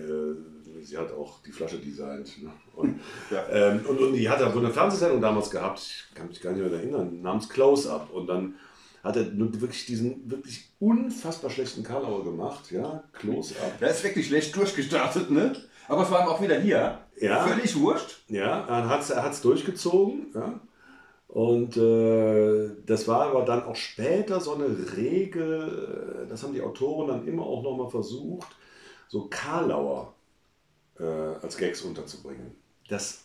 sie 0.81 0.97
hat 0.97 1.11
auch 1.13 1.41
die 1.43 1.51
Flasche 1.51 1.77
designt. 1.77 2.41
Ne? 2.41 2.49
Und, 2.75 2.99
ja. 3.31 3.45
ähm, 3.49 3.81
und, 3.87 3.99
und, 3.99 4.13
die 4.13 4.29
hat 4.29 4.41
da 4.41 4.53
wohl 4.53 4.63
eine 4.63 4.73
Fernsehsendung 4.73 5.21
damals 5.21 5.49
gehabt, 5.49 5.79
ich 5.79 6.15
kann 6.15 6.27
mich 6.27 6.41
gar 6.41 6.53
nicht 6.53 6.63
mehr 6.63 6.71
erinnern, 6.71 7.21
namens 7.21 7.49
Close-Up. 7.49 8.11
Und 8.11 8.27
dann 8.27 8.55
hat 9.03 9.17
er 9.17 9.37
wirklich 9.37 9.85
diesen 9.85 10.31
wirklich 10.31 10.69
unfassbar 10.79 11.51
schlechten 11.51 11.83
Karlauer 11.83 12.23
gemacht, 12.23 12.71
ja, 12.71 13.03
Close-Up. 13.11 13.79
Der 13.79 13.89
ist 13.89 14.03
wirklich 14.03 14.27
schlecht 14.27 14.55
durchgestartet, 14.55 15.29
ne? 15.29 15.53
Aber 15.89 16.03
es 16.03 16.11
war 16.11 16.29
auch 16.29 16.41
wieder 16.41 16.59
hier. 16.59 16.99
Ja. 17.19 17.45
Völlig 17.45 17.77
wurscht. 17.77 18.23
Ja, 18.29 18.65
er 18.65 18.87
hat 18.87 19.01
es 19.01 19.09
er 19.09 19.29
durchgezogen, 19.41 20.27
ja. 20.33 20.59
Und 21.27 21.77
äh, 21.77 22.69
das 22.85 23.07
war 23.07 23.29
aber 23.31 23.43
dann 23.43 23.63
auch 23.63 23.75
später 23.75 24.39
so 24.39 24.53
eine 24.53 24.95
Regel, 24.95 26.27
das 26.29 26.43
haben 26.43 26.53
die 26.53 26.61
Autoren 26.61 27.07
dann 27.07 27.27
immer 27.27 27.43
auch 27.43 27.63
nochmal 27.63 27.89
versucht, 27.89 28.55
so 29.07 29.27
Karlauer 29.29 30.13
äh, 30.99 31.03
als 31.03 31.57
Gags 31.57 31.81
unterzubringen. 31.81 32.55
Das 32.87 33.23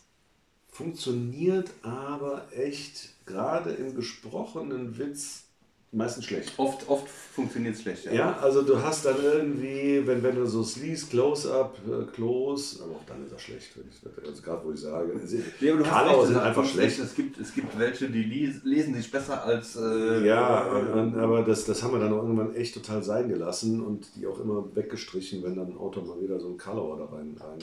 funktioniert 0.67 1.69
aber 1.83 2.47
echt 2.51 3.25
gerade 3.25 3.71
im 3.71 3.95
gesprochenen 3.95 4.97
Witz 4.97 5.48
meistens 5.91 6.25
schlecht. 6.25 6.53
Oft, 6.57 6.87
oft 6.87 7.07
funktioniert 7.07 7.75
es 7.75 7.81
schlecht, 7.81 8.05
ja. 8.05 8.13
Ja, 8.13 8.37
also 8.39 8.61
du 8.61 8.81
hast 8.81 9.05
dann 9.05 9.15
irgendwie, 9.23 10.05
wenn, 10.05 10.21
wenn 10.21 10.35
du 10.35 10.45
so 10.45 10.65
liest, 10.79 11.09
Close-Up, 11.09 11.77
äh, 11.87 12.11
Close, 12.13 12.83
aber 12.83 12.95
auch 12.95 13.05
dann 13.07 13.25
ist 13.25 13.31
er 13.31 13.39
schlecht, 13.39 13.71
wenn 13.75 13.85
ich, 13.87 14.27
also 14.27 14.41
gerade 14.41 14.65
wo 14.65 14.71
ich 14.71 14.79
sage. 14.79 15.13
Ja, 15.59 15.73
aber 15.73 15.83
Karlauer 15.83 16.27
sind 16.27 16.37
einfach 16.37 16.65
schlecht. 16.65 16.99
Es 16.99 17.15
gibt, 17.15 17.39
es 17.39 17.53
gibt 17.53 17.77
welche, 17.79 18.09
die 18.09 18.23
lesen 18.23 18.93
sich 18.93 19.11
besser 19.11 19.43
als. 19.43 19.75
Äh, 19.75 20.25
ja, 20.25 20.67
äh, 20.67 21.19
aber 21.19 21.43
das, 21.43 21.65
das 21.65 21.81
haben 21.81 21.93
wir 21.93 21.99
dann 21.99 22.13
auch 22.13 22.23
irgendwann 22.23 22.53
echt 22.55 22.75
total 22.75 23.03
sein 23.03 23.29
gelassen 23.29 23.81
und 23.81 24.15
die 24.15 24.27
auch 24.27 24.39
immer 24.39 24.63
weggestrichen, 24.75 25.43
wenn 25.43 25.55
dann 25.55 25.71
ein 25.71 25.77
Autor 25.77 26.03
mal 26.03 26.21
wieder 26.21 26.39
so 26.39 26.49
ein 26.49 26.57
Karlauer 26.57 26.97
da 26.97 27.05
rein. 27.05 27.35
rein 27.39 27.59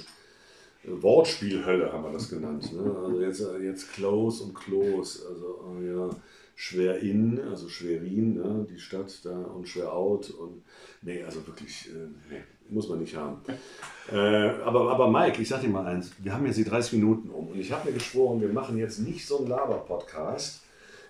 Wortspielhölle 0.88 1.92
haben 1.92 2.04
wir 2.04 2.12
das 2.12 2.28
genannt. 2.28 2.72
Ne? 2.72 2.96
Also 3.04 3.20
jetzt, 3.20 3.44
jetzt 3.60 3.92
Close 3.92 4.44
und 4.44 4.54
Close. 4.54 5.26
Also, 5.28 5.64
oh 5.64 5.82
ja. 5.82 6.10
Schwerin, 6.58 7.38
also 7.50 7.68
Schwerin, 7.68 8.36
ne, 8.36 8.66
die 8.68 8.80
Stadt 8.80 9.20
da 9.24 9.30
und 9.30 9.68
Schwerout 9.68 10.32
und 10.40 10.62
nee, 11.02 11.22
also 11.22 11.46
wirklich, 11.46 11.90
äh, 11.90 12.08
nee, 12.30 12.40
muss 12.70 12.88
man 12.88 12.98
nicht 12.98 13.14
haben. 13.14 13.42
Äh, 14.10 14.16
aber, 14.16 14.90
aber 14.90 15.10
Mike, 15.10 15.42
ich 15.42 15.48
sag 15.48 15.60
dir 15.60 15.68
mal 15.68 15.86
eins, 15.86 16.12
wir 16.18 16.32
haben 16.32 16.46
jetzt 16.46 16.56
die 16.56 16.64
30 16.64 16.94
Minuten 16.94 17.28
um 17.28 17.48
und 17.48 17.60
ich 17.60 17.70
habe 17.70 17.90
mir 17.90 17.94
geschworen, 17.94 18.40
wir 18.40 18.48
machen 18.48 18.78
jetzt 18.78 19.00
nicht 19.00 19.26
so 19.26 19.38
einen 19.38 19.48
Laber-Podcast 19.48 20.62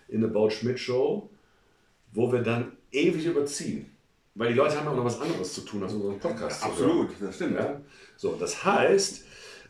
in 0.09 0.21
der 0.21 0.29
Baut 0.29 0.53
Schmidt 0.53 0.81
Show, 0.81 1.31
wo 2.13 2.33
wir 2.33 2.43
dann 2.43 2.73
ewig 2.91 3.25
überziehen. 3.25 3.87
Weil 4.35 4.49
die 4.49 4.55
Leute 4.55 4.77
haben 4.77 4.89
auch 4.89 4.97
noch 4.97 5.05
was 5.05 5.21
anderes 5.21 5.55
zu 5.55 5.61
tun, 5.61 5.85
als 5.85 5.95
unseren 5.95 6.19
Podcast 6.19 6.61
zu 6.61 6.67
hören. 6.67 6.73
Absolut, 6.73 7.11
das 7.21 7.35
stimmt. 7.37 7.55
Ja? 7.55 7.81
So, 8.17 8.35
das 8.35 8.65
heißt, 8.65 9.25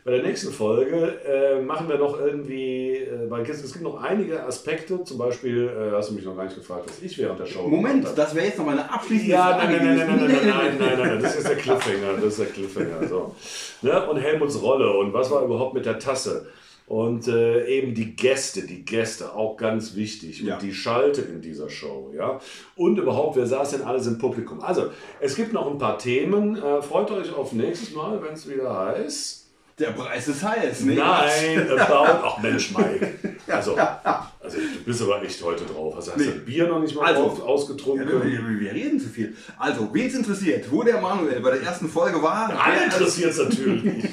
bei 0.07 0.13
der 0.13 0.23
nächsten 0.23 0.53
Folge 0.53 1.19
äh, 1.25 1.61
machen 1.61 1.89
wir 1.89 1.97
noch 1.97 2.17
irgendwie, 2.17 2.93
äh, 2.95 3.29
weil 3.29 3.41
es, 3.41 3.61
es 3.61 3.73
gibt 3.73 3.83
noch 3.83 4.01
einige 4.01 4.41
Aspekte, 4.41 5.03
zum 5.03 5.17
Beispiel, 5.17 5.67
äh, 5.67 5.93
hast 5.93 6.11
du 6.11 6.13
mich 6.13 6.23
noch 6.23 6.33
gar 6.33 6.45
nicht 6.45 6.55
gefragt, 6.55 6.85
was 6.87 7.01
ich 7.01 7.17
während 7.17 7.41
der 7.41 7.45
Show 7.45 7.67
Moment, 7.67 8.07
das 8.15 8.33
wäre 8.33 8.45
jetzt 8.45 8.57
noch 8.57 8.65
meine 8.67 8.89
abschließende 8.89 9.33
Ja, 9.33 9.57
Frage 9.57 9.73
nein, 9.73 9.85
nein, 9.85 9.97
nein, 9.97 10.07
nein, 10.07 10.17
nein, 10.17 10.27
gewesen. 10.29 10.47
nein, 10.47 10.77
nein, 10.79 10.97
nein, 10.97 11.07
nein, 11.09 11.21
das 11.21 11.35
ist 11.35 11.47
der 11.49 11.57
Cliffhanger, 11.57 12.13
das 12.21 12.23
ist 12.23 12.39
der 12.39 12.45
Cliffhanger. 12.45 13.05
So. 13.09 13.35
Ne? 13.81 14.07
Und 14.09 14.17
Helmuts 14.17 14.61
Rolle 14.61 14.97
und 14.97 15.11
was 15.13 15.29
war 15.29 15.43
überhaupt 15.43 15.73
mit 15.73 15.85
der 15.85 15.99
Tasse? 15.99 16.47
Und 16.87 17.27
äh, 17.27 17.65
eben 17.67 17.93
die 17.93 18.15
Gäste, 18.15 18.61
die 18.61 18.85
Gäste, 18.85 19.35
auch 19.35 19.57
ganz 19.57 19.95
wichtig. 19.97 20.39
Und 20.41 20.47
Ja. 20.47 20.57
die 20.57 20.73
Schalte 20.73 21.19
in 21.19 21.41
dieser 21.41 21.69
Show, 21.69 22.13
ja. 22.15 22.39
Und 22.77 22.97
überhaupt, 22.97 23.35
wer 23.35 23.45
saß 23.45 23.71
denn 23.71 23.81
alles 23.81 24.07
im 24.07 24.17
Publikum? 24.17 24.61
Also, 24.61 24.83
es 25.19 25.35
gibt 25.35 25.51
noch 25.51 25.69
ein 25.69 25.77
paar 25.77 25.97
Themen. 25.97 26.55
Äh, 26.55 26.81
freut 26.81 27.11
euch 27.11 27.35
auf 27.35 27.51
nächstes 27.51 27.93
Mal, 27.93 28.23
wenn 28.23 28.35
es 28.35 28.49
wieder 28.49 28.73
heißt. 28.73 29.46
Der 29.79 29.91
Preis 29.91 30.27
ist 30.27 30.43
heiß. 30.43 30.81
Nee, 30.81 30.95
Nein, 30.95 31.69
about. 31.79 32.19
Ach 32.23 32.41
Mensch, 32.41 32.71
Mike. 32.75 33.13
Also, 33.47 33.75
also 33.77 34.57
du 34.57 34.83
bist 34.85 35.01
aber 35.03 35.21
echt 35.21 35.41
heute 35.43 35.65
drauf. 35.65 35.95
Also 35.95 36.11
hast 36.13 36.19
du 36.19 36.25
Nee. 36.25 36.31
das 36.35 36.45
Bier 36.45 36.67
noch 36.67 36.79
nicht 36.79 36.95
mal 36.95 37.05
Also, 37.05 37.23
auf, 37.25 37.37
Ja, 37.37 37.43
ausgetrunken? 37.45 38.07
wir, 38.07 38.23
wir, 38.25 38.59
wir 38.59 38.73
reden 38.73 38.99
zu 38.99 39.07
viel. 39.07 39.35
Also, 39.59 39.89
wen 39.93 40.07
es 40.07 40.15
interessiert, 40.15 40.71
wo 40.71 40.81
der 40.81 40.99
Manuel 40.99 41.39
bei 41.41 41.51
der 41.51 41.61
ersten 41.61 41.87
Folge 41.89 42.21
war, 42.23 42.49
Alle 42.59 42.75
der, 42.75 42.85
interessiert 42.85 43.31
es 43.31 43.37
natürlich. 43.37 44.05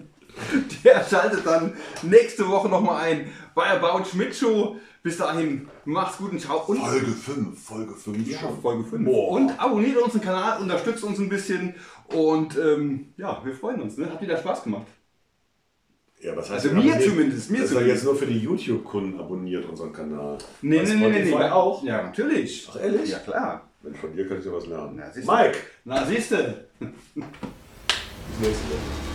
der 0.84 1.04
schaltet 1.04 1.46
dann 1.46 1.74
nächste 2.02 2.48
Woche 2.48 2.68
nochmal 2.68 3.02
ein 3.04 3.30
bei 3.54 3.66
About 3.70 4.04
Schmidt 4.06 4.34
Show. 4.34 4.76
Bis 5.02 5.18
dahin, 5.18 5.68
macht's 5.84 6.16
gut 6.16 6.32
und 6.32 6.40
ciao. 6.40 6.60
Und 6.66 6.78
Folge 6.78 7.06
5, 7.08 7.62
Folge 7.62 7.92
5 7.94 8.26
Ja, 8.26 8.38
Folge 8.62 8.84
5. 8.84 9.04
Boah. 9.04 9.32
Und 9.32 9.50
abonniert 9.60 9.98
unseren 9.98 10.22
Kanal, 10.22 10.62
unterstützt 10.62 11.04
uns 11.04 11.18
ein 11.18 11.28
bisschen 11.28 11.74
und 12.06 12.56
ähm, 12.56 13.12
ja, 13.18 13.38
wir 13.44 13.52
freuen 13.54 13.82
uns. 13.82 13.98
Ne? 13.98 14.10
Hat 14.10 14.22
wieder 14.22 14.38
Spaß 14.38 14.64
gemacht. 14.64 14.86
Ja, 16.24 16.34
was 16.34 16.48
heißt 16.48 16.64
Also 16.64 16.74
mir 16.74 16.98
zumindest, 16.98 17.50
mir 17.50 17.60
das 17.60 17.68
zumindest. 17.68 17.86
jetzt 17.96 18.04
nur 18.04 18.16
für 18.16 18.24
die 18.26 18.38
YouTube-Kunden 18.38 19.20
abonniert 19.20 19.68
unseren 19.68 19.92
Kanal. 19.92 20.38
Nee, 20.62 20.78
Bei 20.78 20.84
nee, 20.84 20.94
nee, 20.94 20.94
nee, 20.94 21.08
nee. 21.10 21.28
Spotify 21.28 21.50
auch? 21.50 21.84
Ja, 21.84 22.02
natürlich. 22.02 22.66
Ach, 22.70 22.80
ehrlich? 22.80 23.10
Ja, 23.10 23.18
klar. 23.18 23.68
Mensch, 23.82 23.98
von 23.98 24.16
dir 24.16 24.26
kann 24.26 24.38
ich 24.38 24.46
ja 24.46 24.52
was 24.52 24.66
lernen. 24.66 24.94
Na, 24.96 25.10
siehst 25.12 25.28
du. 25.28 25.32
Mike! 25.32 25.58
Na, 25.84 26.06
siehste. 26.06 26.64
Bis 26.78 26.88
nächste 28.40 28.64
Woche. 28.70 29.13